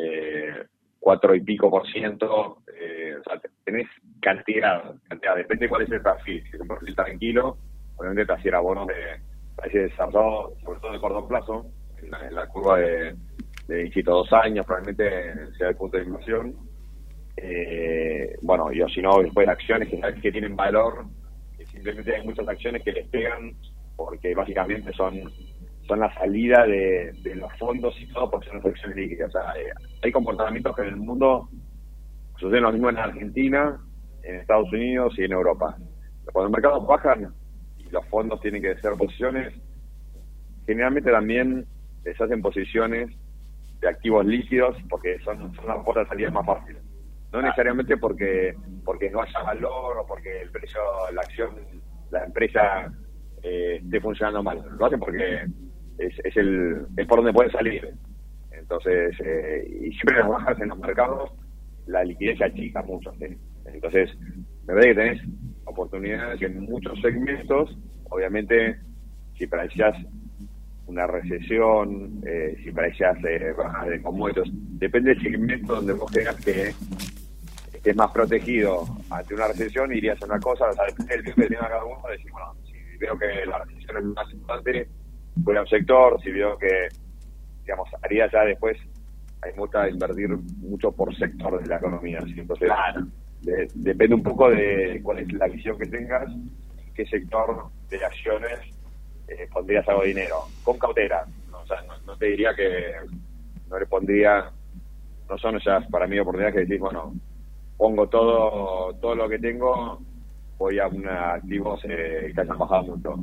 eh, 0.00 0.64
cuatro 0.98 1.34
y 1.34 1.40
pico 1.40 1.70
por 1.70 1.86
ciento, 1.90 2.58
eh, 2.76 3.14
o 3.20 3.22
sea, 3.22 3.40
tenés 3.64 3.86
cantidad, 4.20 4.94
cantidad, 5.08 5.36
depende 5.36 5.68
cuál 5.68 5.82
es 5.82 5.92
el 5.92 6.02
perfil, 6.02 6.42
si 6.42 6.56
es 6.56 6.60
un 6.60 6.68
perfil 6.68 6.94
tranquilo, 6.96 7.56
obviamente 7.96 8.26
te 8.26 8.32
hacía 8.32 8.58
bonos 8.58 8.88
de 8.88 9.20
países 9.56 9.90
desarrollados, 9.90 10.60
sobre 10.62 10.80
todo 10.80 10.92
de 10.92 11.00
corto 11.00 11.28
plazo, 11.28 11.66
en 12.02 12.34
la, 12.34 12.46
curva 12.48 12.78
de, 12.78 13.16
de 13.68 14.02
dos 14.04 14.32
años, 14.32 14.66
probablemente 14.66 15.56
sea 15.56 15.68
el 15.68 15.76
punto 15.76 15.98
de 15.98 16.04
inversión, 16.04 16.54
eh, 17.42 18.36
bueno, 18.42 18.72
y 18.72 18.80
o 18.80 18.88
si 18.88 19.00
no, 19.00 19.20
después 19.22 19.48
acciones 19.48 19.88
que, 20.20 20.32
tienen 20.32 20.56
valor, 20.56 21.06
que 21.56 21.66
simplemente 21.66 22.14
hay 22.14 22.24
muchas 22.24 22.48
acciones 22.48 22.82
que 22.82 22.92
les 22.92 23.06
pegan 23.08 23.54
porque 23.96 24.34
básicamente 24.34 24.92
son 24.92 25.30
son 25.88 26.00
la 26.00 26.12
salida 26.14 26.66
de, 26.66 27.14
los 27.34 27.50
fondos 27.58 27.98
y 27.98 28.06
todo 28.08 28.30
porque 28.30 28.48
son 28.48 28.58
acciones 28.58 28.96
líquidas. 28.96 29.30
O 29.30 29.32
sea, 29.32 29.52
eh, 29.58 29.72
hay 30.02 30.12
comportamientos 30.12 30.76
que 30.76 30.82
en 30.82 30.88
el 30.88 30.96
mundo 30.96 31.48
suceden 32.36 32.64
lo 32.64 32.72
mismo 32.72 32.90
en 32.90 32.98
Argentina, 32.98 33.80
en 34.22 34.36
Estados 34.36 34.70
Unidos 34.70 35.14
y 35.16 35.24
en 35.24 35.32
Europa. 35.32 35.76
Cuando 36.30 36.50
los 36.50 36.52
mercados 36.52 36.86
bajan 36.86 37.34
y 37.78 37.90
los 37.90 38.04
fondos 38.08 38.38
tienen 38.42 38.60
que 38.60 38.72
hacer 38.72 38.92
posiciones, 38.98 39.54
generalmente 40.66 41.10
también 41.10 41.64
les 42.04 42.20
hacen 42.20 42.42
posiciones 42.42 43.10
de 43.80 43.88
activos 43.88 44.26
líquidos 44.26 44.76
porque 44.90 45.18
son, 45.20 45.54
son 45.54 45.66
las 45.66 45.82
puertas 45.84 46.04
de 46.04 46.08
salida 46.10 46.30
más 46.30 46.44
fáciles. 46.44 46.87
No 47.32 47.42
necesariamente 47.42 47.96
porque 47.96 48.54
porque 48.84 49.10
no 49.10 49.20
haya 49.20 49.42
valor 49.42 49.98
o 49.98 50.06
porque 50.06 50.42
el 50.42 50.50
precio, 50.50 50.80
la 51.12 51.20
acción, 51.20 51.50
la 52.10 52.24
empresa 52.24 52.90
eh, 53.42 53.80
esté 53.82 54.00
funcionando 54.00 54.42
mal. 54.42 54.64
Lo 54.78 54.86
hacen 54.86 54.98
porque 54.98 55.44
es, 55.98 56.14
es, 56.24 56.36
el, 56.36 56.86
es 56.96 57.06
por 57.06 57.18
donde 57.18 57.32
pueden 57.32 57.52
salir. 57.52 57.94
Entonces, 58.50 59.14
eh, 59.24 59.66
y 59.82 59.92
siempre 59.92 60.18
las 60.18 60.28
bajas 60.28 60.60
en 60.60 60.68
los 60.68 60.78
mercados, 60.78 61.30
la 61.86 62.04
liquidez 62.04 62.38
se 62.38 62.44
achica 62.44 62.82
mucho. 62.82 63.12
Entonces, 63.66 64.10
me 64.66 64.74
parece 64.74 64.88
que 64.88 64.94
tenés 64.94 65.22
oportunidades 65.64 66.40
en 66.42 66.60
muchos 66.62 67.00
segmentos. 67.00 67.76
Obviamente, 68.10 68.78
si 69.36 69.44
aprecias 69.44 69.96
una 70.86 71.06
recesión, 71.06 72.22
eh, 72.26 72.56
si 72.62 72.70
aprecias 72.70 73.16
eh, 73.24 73.52
bajas 73.56 73.88
de 73.88 74.02
commodities, 74.02 74.48
depende 74.78 75.14
del 75.14 75.22
segmento 75.22 75.74
donde 75.74 75.92
vos 75.92 76.10
tengas 76.10 76.36
que 76.44 76.72
estés 77.88 77.96
más 77.96 78.12
protegido 78.12 78.84
ante 79.10 79.34
una 79.34 79.48
recesión, 79.48 79.92
irías 79.92 80.20
a 80.22 80.26
una 80.26 80.38
cosa, 80.38 80.68
o 80.68 80.72
sea, 80.72 80.84
depende 80.84 81.16
del 81.16 81.24
que 81.24 81.32
tenga 81.32 81.68
cada 81.68 81.84
uno, 81.84 82.02
decir, 82.10 82.30
bueno, 82.30 82.54
veo 82.98 83.18
que 83.18 83.46
la 83.46 83.58
recesión 83.64 83.96
es 83.96 84.04
más 84.04 84.32
importante, 84.32 84.88
voy 85.36 85.56
a 85.56 85.60
un 85.62 85.68
sector, 85.68 86.20
si 86.22 86.30
veo 86.30 86.58
que, 86.58 86.88
digamos, 87.62 87.88
haría 88.02 88.30
ya 88.30 88.44
después, 88.44 88.76
hay 89.40 89.52
mucha 89.54 89.88
invertir 89.88 90.28
mucho 90.58 90.92
por 90.92 91.16
sector 91.16 91.62
de 91.62 91.68
la 91.68 91.76
economía. 91.76 92.18
Entonces, 92.26 92.68
depende 93.74 94.16
un 94.16 94.22
poco 94.22 94.50
de 94.50 95.00
cuál 95.02 95.20
es 95.20 95.32
la 95.32 95.46
visión 95.46 95.78
que 95.78 95.86
tengas, 95.86 96.28
en 96.28 96.94
qué 96.94 97.06
sector 97.06 97.68
de 97.88 98.04
acciones 98.04 98.58
eh, 99.28 99.48
pondrías 99.52 99.88
algo 99.88 100.02
de 100.02 100.08
dinero, 100.08 100.36
con 100.64 100.78
cautela. 100.78 101.24
O 101.52 101.66
sea, 101.66 101.82
no, 102.04 102.16
te 102.16 102.26
diría 102.26 102.54
que 102.54 102.94
no 103.68 103.78
le 103.78 103.86
pondría, 103.86 104.50
no 105.28 105.38
son 105.38 105.56
esas 105.56 105.86
para 105.86 106.06
mí 106.06 106.18
oportunidades 106.18 106.54
que 106.54 106.60
decís, 106.62 106.80
bueno, 106.80 107.14
pongo 107.78 108.08
todo 108.08 108.92
todo 109.00 109.14
lo 109.14 109.28
que 109.28 109.38
tengo, 109.38 109.98
voy 110.58 110.78
a 110.78 110.88
una 110.88 111.34
activos 111.34 111.80
eh, 111.84 112.32
que 112.34 112.40
hayan 112.40 112.58
bajado 112.58 112.96
mucho. 112.96 113.14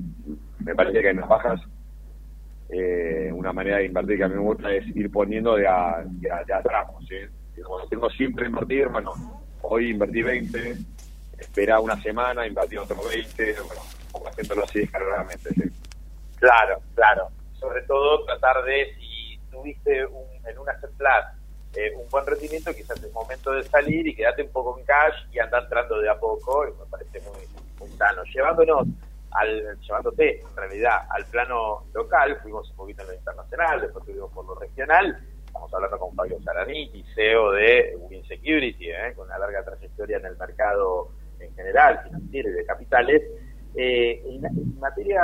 Me 0.60 0.74
parece 0.74 1.02
que 1.02 1.10
en 1.10 1.20
las 1.20 1.30
bajas 1.30 1.62
eh, 2.70 3.30
una 3.32 3.54
manera 3.54 3.78
de 3.78 3.86
invertir 3.86 4.18
que 4.18 4.24
a 4.24 4.28
mí 4.28 4.36
me 4.36 4.42
gusta 4.42 4.74
es 4.74 4.88
ir 4.96 5.12
poniendo 5.12 5.56
de 5.56 5.68
a, 5.68 6.04
de 6.06 6.32
a, 6.32 6.64
tramos. 6.64 7.06
¿sí? 7.08 7.16
como 7.62 7.86
tengo 7.88 8.10
siempre 8.10 8.48
invertir, 8.48 8.88
bueno, 8.88 9.14
hoy 9.62 9.92
invertí 9.92 10.22
20, 10.24 10.76
espera 11.38 11.80
una 11.80 12.02
semana, 12.02 12.48
invertí 12.48 12.78
otro 12.78 12.98
20, 13.08 13.56
bueno, 13.68 13.82
como 14.12 14.28
haciéndolo 14.28 14.64
así 14.64 14.80
descargadamente. 14.80 15.50
¿sí? 15.54 15.64
Claro, 16.38 16.80
claro. 16.96 17.28
Sobre 17.54 17.82
todo 17.84 18.26
tratar 18.26 18.64
de, 18.66 18.96
si 18.96 19.40
tuviste 19.52 20.06
un, 20.06 20.26
en 20.48 20.58
una 20.58 20.80
set 20.80 20.92
eh, 21.76 21.94
un 21.96 22.10
buen 22.10 22.26
rendimiento, 22.26 22.74
quizás 22.74 23.02
es 23.04 23.12
momento 23.12 23.52
de 23.52 23.64
salir 23.64 24.08
y 24.08 24.16
quedarte 24.16 24.44
un 24.44 24.52
poco 24.52 24.78
en 24.80 24.86
cash 24.86 25.16
y 25.32 25.40
andar 25.40 25.64
entrando 25.64 26.00
de 26.00 26.10
a 26.10 26.20
poco, 26.20 26.68
y 26.68 26.72
me 26.72 26.86
parece 26.90 27.22
muy, 27.22 27.48
muy 27.80 27.98
sano. 27.98 28.24
Llevándonos 28.24 28.88
al, 29.32 29.80
llevándote 29.80 30.42
en 30.42 30.56
realidad 30.56 31.06
al 31.10 31.26
plano 31.26 31.86
local, 31.94 32.40
fuimos 32.42 32.70
un 32.72 32.76
poquito 32.78 33.02
en 33.04 33.10
lo 33.10 33.14
internacional, 33.16 33.82
después 33.82 34.06
tuvimos 34.06 34.32
por 34.32 34.46
lo 34.46 34.56
regional, 34.56 35.18
estamos 35.46 35.74
hablando 35.74 36.00
con 36.00 36.16
Fabio 36.16 36.42
Saraniti, 36.42 37.04
CEO 37.16 37.52
de 37.52 37.96
Win 37.98 38.26
Security, 38.26 38.90
¿eh? 38.90 39.14
con 39.16 39.28
una 39.28 39.38
larga 39.40 39.64
trayectoria 39.64 40.18
en 40.18 40.26
el 40.26 40.38
mercado 40.38 41.12
en 41.40 41.54
general, 41.56 42.02
financiero 42.04 42.50
y 42.50 42.54
de 42.54 42.66
capitales. 42.66 43.22
Eh, 43.76 44.22
en, 44.26 44.80
materia 44.80 45.22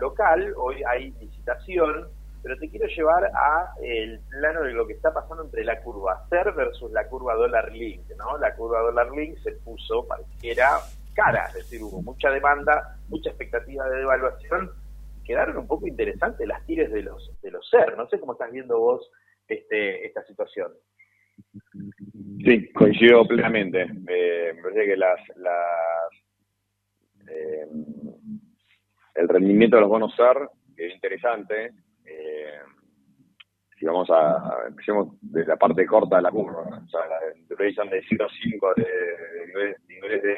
local, 0.00 0.52
hoy 0.56 0.82
hay 0.86 1.10
licitación, 1.20 2.08
pero 2.42 2.56
te 2.56 2.70
quiero 2.70 2.86
llevar 2.86 3.24
a 3.34 3.72
el 3.82 4.20
plano 4.28 4.62
de 4.62 4.72
lo 4.72 4.86
que 4.86 4.94
está 4.94 5.12
pasando 5.12 5.44
entre 5.44 5.64
la 5.64 5.80
curva 5.82 6.26
SER 6.28 6.52
versus 6.54 6.90
la 6.92 7.06
curva 7.08 7.34
dólar 7.34 7.72
link, 7.72 8.08
¿no? 8.16 8.38
La 8.38 8.54
curva 8.54 8.80
dólar 8.80 9.10
link 9.12 9.38
se 9.42 9.52
puso, 9.52 10.06
pareciera, 10.06 10.78
cara, 11.14 11.46
es 11.48 11.54
decir, 11.54 11.82
hubo 11.82 12.02
mucha 12.02 12.30
demanda, 12.30 12.98
mucha 13.08 13.30
expectativa 13.30 13.88
de 13.88 13.98
devaluación, 13.98 14.70
quedaron 15.24 15.58
un 15.58 15.66
poco 15.66 15.86
interesantes 15.86 16.46
las 16.46 16.64
tires 16.66 16.90
de 16.90 17.02
los 17.02 17.30
de 17.42 17.50
los 17.50 17.68
SER. 17.68 17.96
No 17.96 18.08
sé 18.08 18.18
cómo 18.18 18.32
estás 18.32 18.50
viendo 18.50 18.78
vos 18.78 19.10
este, 19.46 20.06
esta 20.06 20.24
situación. 20.24 20.72
Sí, 22.44 22.72
coincido 22.72 23.26
plenamente. 23.26 23.86
me 23.86 24.54
parece 24.62 24.86
que 24.86 24.96
las, 24.96 25.20
las 25.36 26.10
eh, 27.28 27.66
el 29.14 29.28
rendimiento 29.28 29.76
de 29.76 29.82
los 29.82 29.90
bonos 29.90 30.14
SER 30.16 30.48
es 30.76 30.94
interesante. 30.94 31.72
Eh, 32.10 32.58
si 33.78 33.86
vamos 33.86 34.10
a, 34.10 34.66
empecemos 34.68 35.16
de 35.20 35.46
la 35.46 35.56
parte 35.56 35.86
corta 35.86 36.16
de 36.16 36.22
la 36.22 36.30
curva, 36.30 36.62
o 36.62 36.88
sea, 36.88 37.00
la 37.06 37.18
duration 37.48 37.88
de 37.88 38.02
0,5 38.02 38.74
de, 38.76 38.84
de, 39.58 40.08
de, 40.08 40.20
de 40.20 40.36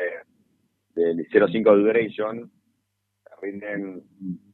del 0.94 1.26
0,5 1.28 1.74
de 1.74 1.82
duration, 1.82 2.50
rinden 3.40 4.02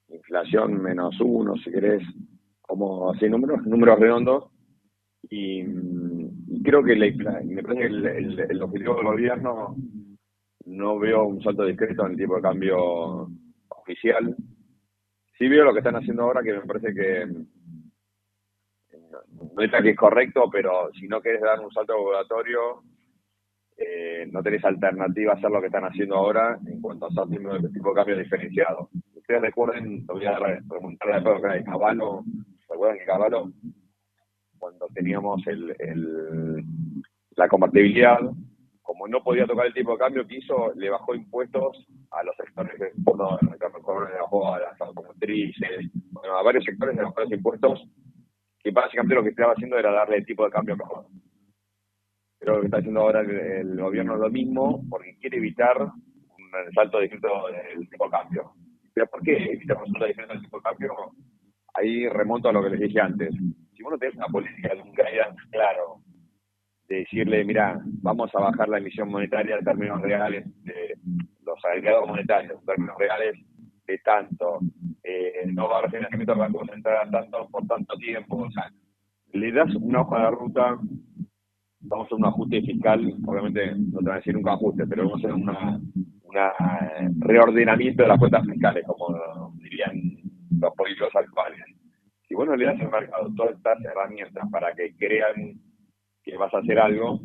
inflación 0.08 0.80
menos 0.80 1.20
uno, 1.20 1.56
si 1.56 1.70
querés, 1.70 2.02
como 2.62 3.10
así 3.10 3.28
números, 3.28 3.64
números 3.66 3.98
redondos. 3.98 4.44
Y, 5.30 5.64
creo 6.62 6.82
que 6.82 6.96
me 6.96 7.62
parece 7.62 7.80
que 7.80 8.52
el, 8.52 8.62
objetivo 8.62 8.96
del 8.96 9.06
gobierno 9.06 9.76
no 10.66 10.98
veo 10.98 11.26
un 11.26 11.42
salto 11.42 11.64
discreto 11.64 12.06
en 12.06 12.12
el 12.12 12.18
tipo 12.18 12.36
de 12.36 12.42
cambio 12.42 13.28
oficial. 13.68 14.36
Sí 15.38 15.48
veo 15.48 15.64
lo 15.64 15.72
que 15.72 15.78
están 15.78 15.96
haciendo 15.96 16.24
ahora, 16.24 16.42
que 16.42 16.52
me 16.52 16.60
parece 16.62 16.92
que 16.92 17.26
no 19.54 19.62
es 19.62 19.70
que 19.70 19.90
es 19.90 19.96
correcto, 19.96 20.48
pero 20.50 20.90
si 20.92 21.06
no 21.06 21.20
quieres 21.20 21.40
dar 21.40 21.60
un 21.60 21.72
salto 21.72 21.94
regulatorio, 21.94 22.82
eh, 23.76 24.28
no 24.30 24.42
tenés 24.42 24.64
alternativa 24.64 25.32
a 25.32 25.36
hacer 25.36 25.50
lo 25.50 25.60
que 25.60 25.66
están 25.66 25.84
haciendo 25.84 26.16
ahora 26.16 26.58
en 26.66 26.80
cuanto 26.80 27.06
a 27.06 27.08
hacer 27.08 27.40
un 27.40 27.72
tipo 27.72 27.90
de 27.90 27.94
cambio 27.94 28.18
diferenciado. 28.18 28.90
Ustedes 29.14 29.40
recuerden, 29.42 30.04
lo 30.08 30.14
voy 30.14 30.26
a 30.26 30.38
remontar 30.38 31.22
la 31.22 31.52
de 31.54 31.64
Caballo, 31.64 32.22
recuerdan 32.68 32.98
que 32.98 33.04
Caballo, 33.04 33.52
cuando 34.58 34.88
teníamos 34.92 35.46
el, 35.46 35.76
el, 35.78 36.64
la 37.36 37.48
convertibilidad, 37.48 38.18
como 38.88 39.06
no 39.06 39.22
podía 39.22 39.44
tocar 39.44 39.66
el 39.66 39.74
tipo 39.74 39.92
de 39.92 39.98
cambio 39.98 40.26
que 40.26 40.36
hizo, 40.36 40.72
le 40.74 40.88
bajó 40.88 41.14
impuestos 41.14 41.86
a 42.10 42.22
los 42.22 42.34
sectores 42.36 42.74
que 42.74 42.90
bueno, 42.96 43.38
le 43.42 44.18
bajó 44.18 44.54
a 44.54 44.60
las 44.60 44.80
automotrices, 44.80 45.92
bueno, 46.10 46.38
a 46.38 46.42
varios 46.42 46.64
sectores 46.64 46.96
le 46.96 47.02
bajó 47.02 47.20
los 47.20 47.30
impuestos, 47.30 47.86
que 48.58 48.70
básicamente 48.70 49.14
lo 49.14 49.22
que 49.22 49.28
estaba 49.28 49.52
haciendo 49.52 49.76
era 49.76 49.92
darle 49.92 50.16
el 50.16 50.24
tipo 50.24 50.42
de 50.42 50.50
cambio 50.50 50.74
mejor. 50.74 51.04
Creo 52.40 52.60
que 52.60 52.66
está 52.66 52.78
haciendo 52.78 53.00
ahora 53.00 53.20
el, 53.20 53.78
gobierno 53.78 54.16
lo 54.16 54.30
mismo 54.30 54.82
porque 54.88 55.18
quiere 55.20 55.36
evitar 55.36 55.82
un 55.82 56.72
salto 56.74 57.00
distinto 57.00 57.28
del 57.48 57.90
tipo 57.90 58.06
de 58.06 58.10
cambio. 58.10 58.52
¿Pero 58.94 59.06
por 59.08 59.22
qué 59.22 59.52
evitar 59.52 59.76
un 59.76 59.92
salto 59.92 60.06
distinto 60.06 60.32
del 60.32 60.42
tipo 60.44 60.56
de 60.56 60.62
cambio? 60.62 60.94
Ahí 61.74 62.08
remonto 62.08 62.48
a 62.48 62.52
lo 62.52 62.62
que 62.62 62.70
les 62.70 62.80
dije 62.80 63.00
antes. 63.02 63.34
Si 63.76 63.82
uno 63.82 63.98
tiene 63.98 64.16
una 64.16 64.28
política 64.28 64.74
de 64.74 64.80
un 64.80 64.92
guidance 64.92 65.42
claro, 65.50 66.00
de 66.88 66.96
decirle, 66.96 67.44
mira, 67.44 67.80
vamos 68.02 68.34
a 68.34 68.40
bajar 68.40 68.68
la 68.68 68.78
emisión 68.78 69.10
monetaria 69.10 69.56
en 69.56 69.64
términos 69.64 70.00
reales, 70.00 70.46
de 70.64 70.96
los 71.44 71.62
agregados 71.64 72.08
monetarios 72.08 72.58
en 72.58 72.66
términos 72.66 72.96
reales 72.98 73.36
de 73.86 73.98
tanto, 73.98 74.60
eh, 75.02 75.44
no 75.46 75.68
va 75.68 75.80
a 75.80 75.90
financiamiento 75.90 76.32
del 76.32 76.40
Banco 76.40 76.66
Central 76.66 77.10
tanto 77.10 77.48
por 77.50 77.66
tanto 77.66 77.96
tiempo, 77.96 78.36
o 78.36 78.50
sea, 78.50 78.70
le 79.32 79.52
das 79.52 79.74
una 79.76 80.02
hoja 80.02 80.24
de 80.24 80.30
ruta 80.30 80.78
vamos 81.80 82.04
a 82.04 82.06
hacer 82.06 82.18
un 82.18 82.24
ajuste 82.26 82.62
fiscal, 82.62 83.14
obviamente 83.26 83.72
no 83.74 83.98
te 83.98 84.04
voy 84.04 84.12
a 84.12 84.16
decir 84.16 84.36
un 84.36 84.48
ajuste, 84.48 84.86
pero 84.86 85.04
vamos 85.04 85.24
a 85.24 85.28
hacer 85.28 85.32
una, 85.32 85.80
una 86.24 86.48
eh, 86.48 87.08
reordenamiento 87.18 88.02
de 88.02 88.08
las 88.08 88.18
cuentas 88.18 88.44
fiscales, 88.46 88.84
como 88.86 89.54
dirían 89.58 90.00
los 90.58 90.74
políticos 90.74 91.10
actuales. 91.14 91.60
Si 92.26 92.34
bueno 92.34 92.56
le 92.56 92.66
das 92.66 92.80
al 92.80 92.90
mercado 92.90 93.30
todas 93.34 93.56
estas 93.56 93.82
herramientas 93.84 94.44
para 94.50 94.74
que 94.74 94.94
crean 94.96 95.54
que 96.28 96.36
vas 96.36 96.52
a 96.52 96.58
hacer 96.58 96.78
algo, 96.78 97.20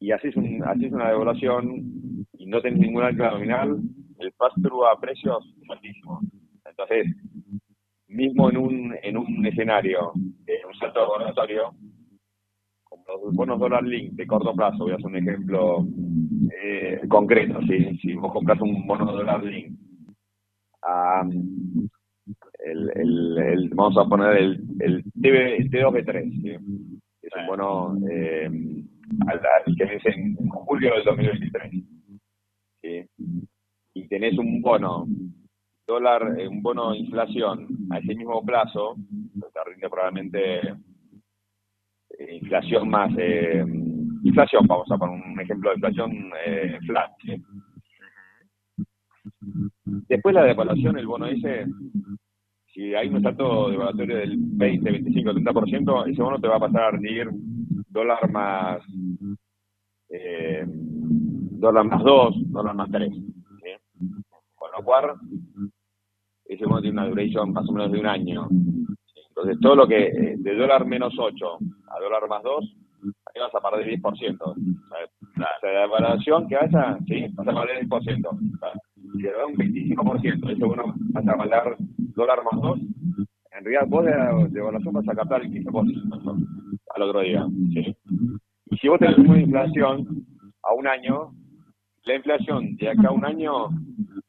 y 0.00 0.10
haces, 0.10 0.34
un, 0.36 0.64
haces 0.64 0.92
una 0.92 1.10
devaluación 1.10 2.26
y 2.38 2.46
no 2.46 2.60
tenés 2.60 2.80
ningún 2.80 3.04
alta 3.04 3.30
nominal, 3.30 3.78
el 4.18 4.32
pass-through 4.32 4.86
a 4.86 4.98
precios 4.98 5.54
es 5.62 5.70
altísimo. 5.70 6.20
Entonces, 6.64 7.06
mismo 8.08 8.50
en 8.50 8.56
un, 8.56 8.94
en 9.02 9.16
un 9.16 9.46
escenario 9.46 10.12
de 10.14 10.54
un 10.66 10.74
salto 10.74 11.00
laboratorio, 11.00 11.72
los 13.06 13.34
bonos 13.34 13.58
dólar 13.58 13.84
link 13.84 14.12
de 14.12 14.26
corto 14.26 14.54
plazo, 14.54 14.84
voy 14.84 14.92
a 14.92 14.94
hacer 14.94 15.06
un 15.06 15.16
ejemplo 15.16 15.86
eh, 16.62 17.00
concreto, 17.08 17.60
¿sí? 17.62 17.96
si 17.98 18.14
vos 18.14 18.32
compras 18.32 18.60
un 18.60 18.86
bono 18.86 19.12
dólar 19.12 19.44
link, 19.44 19.76
el, 22.64 22.90
el, 22.94 23.68
vamos 23.70 23.96
a 23.98 24.08
poner 24.08 24.36
el, 24.36 24.64
el, 24.80 25.04
T2B3, 25.14 26.42
¿sí? 26.42 26.89
Es 27.30 27.40
un 27.40 27.46
bono 27.46 27.96
eh, 28.10 28.50
al, 29.26 29.76
que 29.76 29.84
vence 29.84 30.10
en 30.10 30.36
julio 30.48 30.94
del 30.94 31.04
2023. 31.04 31.72
¿sí? 32.82 33.08
Y 33.94 34.08
tenés 34.08 34.38
un 34.38 34.60
bono 34.60 35.06
dólar, 35.86 36.38
eh, 36.38 36.46
un 36.48 36.62
bono 36.62 36.92
de 36.92 36.98
inflación 36.98 37.66
a 37.90 37.98
ese 37.98 38.14
mismo 38.14 38.44
plazo, 38.44 38.96
te 39.52 39.70
rinde 39.70 39.88
probablemente 39.88 40.60
inflación 42.28 42.88
más, 42.88 43.10
eh, 43.18 43.64
inflación, 44.22 44.66
vamos 44.66 44.90
a 44.90 44.98
poner 44.98 45.22
un 45.22 45.40
ejemplo 45.40 45.70
de 45.70 45.76
inflación 45.76 46.32
eh, 46.46 46.78
flat. 46.86 47.10
Después 49.84 50.34
la 50.34 50.44
devaluación, 50.44 50.98
el 50.98 51.06
bono 51.06 51.26
ese, 51.26 51.66
si 52.80 52.94
hay 52.94 53.08
un 53.08 53.22
salto 53.22 53.68
devaluatorio 53.68 54.16
del 54.16 54.38
20, 54.38 54.90
25, 54.90 55.32
30%, 55.32 56.10
ese 56.10 56.22
bono 56.22 56.40
te 56.40 56.48
va 56.48 56.56
a 56.56 56.60
pasar 56.60 56.82
a 56.82 56.90
rendir 56.92 57.28
dólar 57.90 58.30
más 58.30 58.82
eh, 60.08 60.64
dólar 60.66 61.84
más 61.84 62.02
2, 62.02 62.34
dólar 62.46 62.74
más 62.74 62.90
3. 62.90 63.12
Con 64.54 64.70
lo 64.74 64.82
cual, 64.82 65.12
ese 66.46 66.64
bono 66.64 66.80
tiene 66.80 66.98
una 66.98 67.08
duración 67.08 67.52
más 67.52 67.68
o 67.68 67.72
menos 67.72 67.92
de 67.92 68.00
un 68.00 68.06
año. 68.06 68.48
Entonces, 69.28 69.60
todo 69.60 69.76
lo 69.76 69.86
que 69.86 70.06
eh, 70.06 70.34
de 70.38 70.54
dólar 70.54 70.86
menos 70.86 71.12
8 71.18 71.58
a 71.86 72.00
dólar 72.00 72.28
más 72.30 72.42
2, 72.42 72.76
ahí 73.04 73.42
vas 73.42 73.54
a 73.54 73.70
perder 73.70 74.00
10%. 74.00 74.38
O 74.40 74.54
sea, 74.54 75.70
la 75.70 75.84
evaluación 75.84 76.48
que 76.48 76.56
haya, 76.56 76.98
sí, 77.06 77.26
vas 77.34 77.46
a 77.46 77.60
perder 77.60 77.86
10%. 77.86 78.38
Si 79.12 79.22
le 79.22 79.32
da 79.32 79.44
un 79.44 79.54
25%, 79.54 80.56
eso 80.56 80.66
uno 80.66 80.94
vas 81.12 81.28
a 81.28 81.36
valer 81.36 81.76
dólar 82.20 82.40
más 82.44 82.60
2, 82.60 82.78
en 83.52 83.64
realidad 83.64 83.86
vos 83.88 84.04
de, 84.04 84.58
evaluación 84.58 84.94
vas 84.94 85.08
a 85.08 85.14
captar 85.14 85.42
el 85.42 85.50
15% 85.50 86.46
al 86.94 87.02
otro 87.02 87.20
día. 87.20 87.46
¿sí? 87.72 87.96
Y 88.66 88.76
si 88.76 88.88
vos 88.88 88.98
tenés 88.98 89.18
una 89.18 89.40
inflación, 89.40 90.06
a 90.62 90.74
un 90.74 90.86
año, 90.86 91.32
la 92.04 92.14
inflación 92.16 92.76
de 92.76 92.90
acá 92.90 93.08
a 93.08 93.12
un 93.12 93.24
año, 93.24 93.68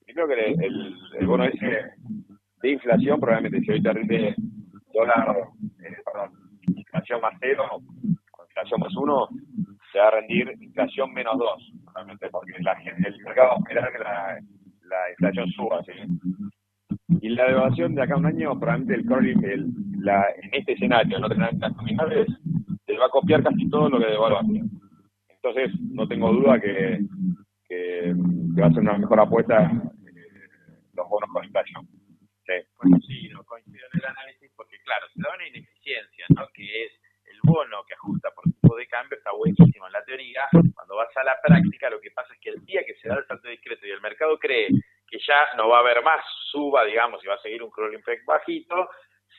creo 0.06 0.28
que 0.28 0.34
el, 0.34 0.96
el, 1.20 1.28
bono 1.28 1.44
ese 1.44 1.92
de 2.62 2.72
inflación, 2.72 3.20
probablemente 3.20 3.60
si 3.60 3.82
te 3.82 3.94
rinde 3.94 4.36
dólar, 4.94 5.36
eh, 5.84 5.98
perdón, 6.06 6.32
inflación 6.76 7.22
más 7.22 7.34
cero, 7.42 7.64
inflación 8.48 8.80
más 8.80 8.96
uno, 8.96 9.28
se 9.92 10.00
va 10.00 10.08
a 10.08 10.12
rendir 10.12 10.50
inflación 10.62 11.12
menos 11.14 11.38
dos, 11.38 11.74
realmente, 11.94 12.30
porque 12.30 12.54
la, 12.60 12.74
el 12.74 13.24
mercado 13.24 13.58
espera 13.60 13.92
que 13.92 14.00
la, 14.00 14.40
la 14.92 15.10
inflación 15.12 15.50
suba, 15.52 15.84
¿sí? 15.84 15.92
Y 17.22 17.30
la 17.30 17.46
devaluación 17.46 17.94
de 17.94 18.02
acá 18.02 18.16
a 18.16 18.18
un 18.18 18.26
año, 18.26 18.60
probablemente 18.60 18.96
el 18.96 19.06
Corlin, 19.06 19.46
el, 19.46 19.70
la, 20.04 20.26
en 20.42 20.56
este 20.56 20.74
escenario, 20.74 21.20
no 21.20 21.30
tener 21.30 21.54
las 21.54 21.76
nominales, 21.76 22.28
se 22.84 22.98
va 22.98 23.06
a 23.06 23.10
copiar 23.10 23.44
casi 23.44 23.70
todo 23.70 23.90
lo 23.90 24.00
que 24.00 24.08
devaluación. 24.08 24.72
Entonces, 25.30 25.72
no 25.92 26.08
tengo 26.08 26.34
duda 26.34 26.60
que, 26.60 27.00
que, 27.70 28.14
va 28.60 28.68
a 28.68 28.72
ser 28.72 28.80
una 28.80 28.98
mejor 28.98 29.20
apuesta 29.20 29.70
eh, 29.72 30.48
los 30.94 31.08
bonos 31.08 31.30
con 31.32 31.46
inflación. 31.46 31.88
Sí. 32.46 32.54
Coincido, 32.76 33.44
coincido 33.46 33.86
en 33.94 34.00
el 34.00 34.06
análisis 34.08 34.52
porque, 34.56 34.78
claro, 34.84 35.06
se 35.14 35.22
da 35.22 35.30
una 35.36 35.48
ineficiencia, 35.48 36.26
¿no? 36.30 36.48
Que 36.56 36.86
es 36.86 36.92
el 37.26 37.38
bono 37.44 37.84
que 37.88 37.94
ajusta 37.94 38.30
por 38.34 38.46
tipo 38.46 38.76
de 38.76 38.88
cambio, 38.88 39.18
está 39.18 39.32
buenísimo 39.32 39.86
en 39.86 39.94
la 39.94 40.04
teoría. 40.04 40.42
Cuando 40.74 40.96
vas 40.96 41.16
a 41.16 41.24
la 41.24 41.38
práctica, 41.40 41.92
lo 41.92 42.02
que 42.02 42.10
pasa 42.10 42.34
es 42.34 42.40
que 42.40 42.50
el 42.50 42.66
día 42.66 42.82
que 42.84 42.96
se 42.96 43.10
da 43.10 43.16
el 43.16 43.28
salto 43.28 43.48
discreto 43.48 43.86
y 43.86 43.92
el 43.92 44.02
mercado 44.02 44.40
cree 44.40 44.70
ya 45.28 45.50
no 45.58 45.70
va 45.70 45.78
a 45.78 45.80
haber 45.82 46.04
más 46.04 46.24
suba, 46.52 46.84
digamos, 46.86 47.24
y 47.24 47.28
va 47.28 47.36
a 47.36 47.42
seguir 47.42 47.64
un 47.64 47.70
crawling 47.70 48.00
effect 48.00 48.26
bajito, 48.26 48.90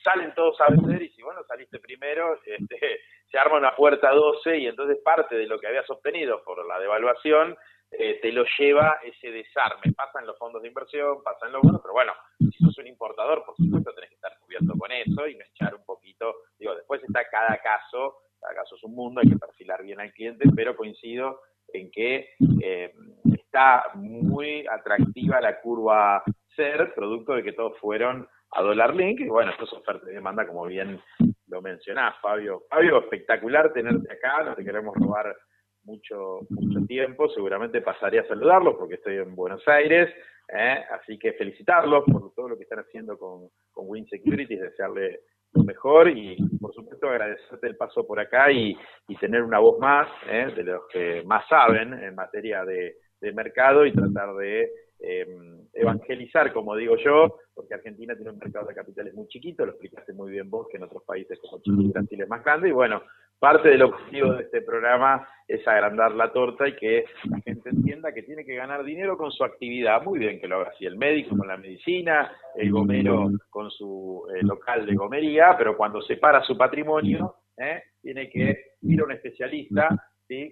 salen 0.03 0.35
todos 0.35 0.61
a 0.61 0.71
vender 0.71 1.03
y 1.03 1.11
si 1.11 1.23
bueno 1.23 1.43
saliste 1.45 1.79
primero, 1.79 2.39
este, 2.45 3.01
se 3.31 3.39
arma 3.39 3.59
una 3.59 3.75
puerta 3.75 4.11
12 4.11 4.59
y 4.59 4.67
entonces 4.67 4.99
parte 5.05 5.37
de 5.37 5.47
lo 5.47 5.59
que 5.59 5.67
habías 5.67 5.89
obtenido 5.91 6.43
por 6.45 6.67
la 6.67 6.79
devaluación 6.79 7.57
eh, 7.91 8.19
te 8.23 8.33
lo 8.33 8.45
lleva 8.59 9.01
ese 9.03 9.31
desarme. 9.31 9.93
Pasa 9.95 10.21
en 10.21 10.27
los 10.27 10.39
fondos 10.39 10.63
de 10.63 10.69
inversión, 10.69 11.23
pasa 11.23 11.47
en 11.47 11.53
los 11.53 11.63
bonos, 11.63 11.81
pero 11.83 11.93
bueno, 11.93 12.13
si 12.39 12.65
sos 12.65 12.79
un 12.79 12.87
importador, 12.87 13.45
por 13.45 13.55
supuesto 13.55 13.93
tenés 13.95 14.11
que 14.11 14.17
estar 14.17 14.33
cubierto 14.39 14.73
con 14.79 14.91
eso 14.93 15.27
y 15.29 15.39
echar 15.39 15.75
un 15.75 15.85
poquito. 15.85 16.35
Digo, 16.59 16.75
después 16.75 17.03
está 17.03 17.29
cada 17.29 17.59
caso, 17.59 18.17
cada 18.41 18.55
caso 18.55 18.77
es 18.77 18.85
un 18.85 18.95
mundo, 18.95 19.21
hay 19.21 19.31
que 19.31 19.37
perfilar 19.37 19.83
bien 19.83 20.01
al 20.01 20.13
cliente, 20.13 20.49
pero 20.57 20.75
coincido 20.75 21.41
en 21.75 21.91
que 21.91 22.31
eh, 22.63 22.95
está 23.53 23.83
muy 23.95 24.67
atractiva 24.67 25.39
la 25.39 25.61
curva 25.61 26.23
SER, 26.57 26.95
producto 26.95 27.35
de 27.35 27.43
que 27.43 27.53
todos 27.53 27.79
fueron 27.79 28.27
a 28.53 28.63
Dollar 28.63 28.95
Link, 28.95 29.21
y 29.21 29.29
bueno, 29.29 29.51
esto 29.51 29.65
es 29.65 29.73
oferta 29.75 30.11
y 30.11 30.15
demanda, 30.15 30.47
como 30.47 30.65
bien 30.65 30.99
lo 31.49 31.61
mencionás, 31.61 32.15
Fabio. 32.23 32.63
Fabio, 32.71 33.01
espectacular 33.01 33.71
tenerte 33.75 34.11
acá, 34.11 34.43
no 34.43 34.55
te 34.55 34.65
queremos 34.65 34.95
robar 34.97 35.37
mucho, 35.85 36.41
mucho 36.49 36.87
tiempo, 36.87 37.29
seguramente 37.29 37.83
pasaré 37.83 38.21
a 38.21 38.27
saludarlos 38.27 38.77
porque 38.79 38.95
estoy 38.95 39.17
en 39.17 39.35
Buenos 39.35 39.67
Aires, 39.69 40.09
¿eh? 40.49 40.85
así 40.91 41.19
que 41.19 41.35
felicitarlos 41.35 42.05
por 42.11 42.33
todo 42.35 42.49
lo 42.49 42.57
que 42.57 42.63
están 42.63 42.79
haciendo 42.79 43.19
con, 43.19 43.51
con 43.71 43.85
Win 43.87 44.07
Security, 44.07 44.57
desearle 44.57 45.21
lo 45.53 45.65
mejor 45.65 46.09
y 46.09 46.37
por 46.59 46.73
supuesto 46.73 47.07
agradecerte 47.07 47.67
el 47.67 47.77
paso 47.77 48.07
por 48.07 48.19
acá 48.19 48.51
y, 48.51 48.75
y 49.09 49.17
tener 49.17 49.43
una 49.43 49.59
voz 49.59 49.79
más 49.79 50.09
¿eh? 50.27 50.51
de 50.57 50.63
los 50.65 50.87
que 50.91 51.23
más 51.27 51.47
saben 51.49 51.93
en 51.93 52.15
materia 52.15 52.65
de, 52.65 52.97
de 53.23 53.33
mercado 53.33 53.87
y 53.87 53.93
tratar 53.93 54.35
de 54.35 54.71
eh, 55.01 55.27
evangelizar, 55.73 56.53
como 56.53 56.77
digo 56.77 56.97
yo, 56.97 57.39
porque 57.55 57.75
Argentina 57.75 58.15
tiene 58.15 58.31
un 58.31 58.39
mercado 58.39 58.67
de 58.67 58.75
capitales 58.75 59.15
muy 59.15 59.27
chiquito, 59.29 59.65
lo 59.65 59.73
explicaste 59.73 60.13
muy 60.13 60.31
bien 60.31 60.51
vos, 60.51 60.67
que 60.71 60.77
en 60.77 60.83
otros 60.83 61.03
países 61.05 61.39
como 61.41 61.63
Chile 61.63 61.85
y 61.85 61.93
Brasil 61.93 62.21
es 62.21 62.29
más 62.29 62.45
grande, 62.45 62.69
y 62.69 62.73
bueno, 62.73 63.03
parte 63.39 63.71
del 63.71 63.83
objetivo 63.83 64.35
de 64.35 64.45
este 64.45 64.63
programa 64.63 65.27
es 65.49 65.67
agrandar 65.67 66.13
la 66.13 66.33
torta 66.33 66.69
y 66.69 66.77
que 66.77 67.05
la 67.29 67.41
gente 67.41 67.71
entienda 67.71 68.13
que 68.13 68.23
tiene 68.23 68.45
que 68.45 68.55
ganar 68.55 68.85
dinero 68.85 69.17
con 69.17 69.33
su 69.33 69.43
actividad. 69.43 70.03
Muy 70.03 70.21
bien 70.21 70.41
que 70.41 70.47
lo 70.47 70.57
haga 70.57 70.71
así 70.71 70.87
el 70.87 70.97
médico 70.97 71.37
con 71.37 71.49
la 71.49 71.57
medicina, 71.57 72.31
el 72.55 72.71
gomero 72.71 73.31
con 73.51 73.71
su 73.71 74.25
eh, 74.33 74.43
local 74.43 74.87
de 74.87 74.95
gomería, 74.95 75.57
pero 75.59 75.77
cuando 75.77 76.01
separa 76.03 76.43
su 76.45 76.57
patrimonio, 76.57 77.35
¿eh? 77.57 77.83
tiene 78.01 78.31
que 78.31 78.77
ir 78.83 79.01
a 79.01 79.05
un 79.05 79.13
especialista 79.13 79.89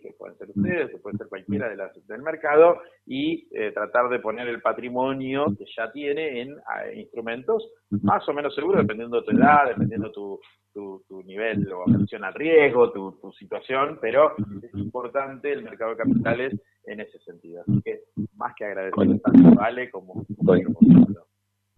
que 0.02 0.14
pueden 0.18 0.36
ser 0.36 0.48
ustedes, 0.50 0.90
que 0.90 0.98
pueden 0.98 1.18
ser 1.18 1.28
cualquiera 1.28 1.68
de 1.68 1.76
las 1.76 2.06
del 2.06 2.22
mercado, 2.22 2.78
y 3.06 3.48
eh, 3.52 3.72
tratar 3.72 4.08
de 4.08 4.18
poner 4.18 4.48
el 4.48 4.60
patrimonio 4.60 5.46
que 5.58 5.64
ya 5.76 5.90
tiene 5.92 6.42
en 6.42 6.56
instrumentos 6.94 7.68
más 8.02 8.28
o 8.28 8.32
menos 8.32 8.54
seguros, 8.54 8.82
dependiendo 8.82 9.20
de 9.20 9.26
tu 9.26 9.36
edad, 9.36 9.68
dependiendo 9.68 10.12
tu, 10.12 10.40
tu, 10.72 11.02
tu 11.08 11.22
nivel 11.22 11.70
o 11.72 11.82
atención 11.82 12.24
al 12.24 12.34
riesgo, 12.34 12.92
tu, 12.92 13.18
tu 13.20 13.32
situación, 13.32 13.98
pero 14.00 14.34
es 14.62 14.74
importante 14.74 15.52
el 15.52 15.62
mercado 15.62 15.92
de 15.92 15.96
capitales 15.96 16.60
en 16.84 17.00
ese 17.00 17.18
sentido. 17.20 17.62
Así 17.62 17.80
que 17.82 18.00
más 18.36 18.54
que 18.56 18.64
agradecer 18.64 19.20
tanto 19.20 19.54
Vale 19.56 19.90
como, 19.90 20.24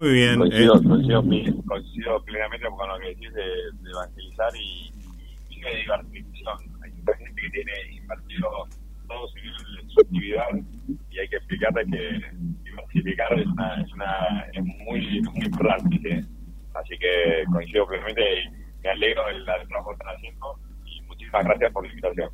muy 0.03 0.15
bien. 0.15 0.37
Coincido, 0.37 0.75
eh. 0.75 1.55
coincido, 1.65 2.25
plenamente 2.25 2.67
con 2.77 2.89
lo 2.89 2.99
que 2.99 3.09
decís 3.11 3.33
de, 3.35 3.45
evangelizar 3.89 4.51
y, 4.57 4.93
y 5.49 5.61
de 5.61 5.77
diversificación 5.77 6.72
que 7.43 7.51
tiene 7.51 7.73
invertido 7.91 8.69
todo 9.09 9.29
su, 9.29 10.01
actividad 10.01 10.47
y 11.11 11.19
hay 11.19 11.29
que 11.29 11.37
explicarle 11.37 11.85
que 11.87 12.21
diversificar 12.63 13.39
es, 13.39 13.47
una, 13.47 13.83
es, 13.83 13.93
una, 13.93 14.47
es 14.53 14.65
muy, 14.65 15.21
muy 15.23 15.45
importante. 15.45 16.25
Así 16.75 16.97
que 16.99 17.45
coincido 17.53 17.87
plenamente 17.87 18.43
y 18.43 18.51
me 18.83 18.91
alegro 18.91 19.27
del 19.27 19.45
trabajo 19.45 19.91
que 19.91 19.95
están 19.95 20.15
haciendo 20.17 20.59
y 20.87 21.03
muchísimas 21.03 21.45
gracias 21.45 21.73
por 21.73 21.85
la 21.85 21.91
invitación. 21.91 22.31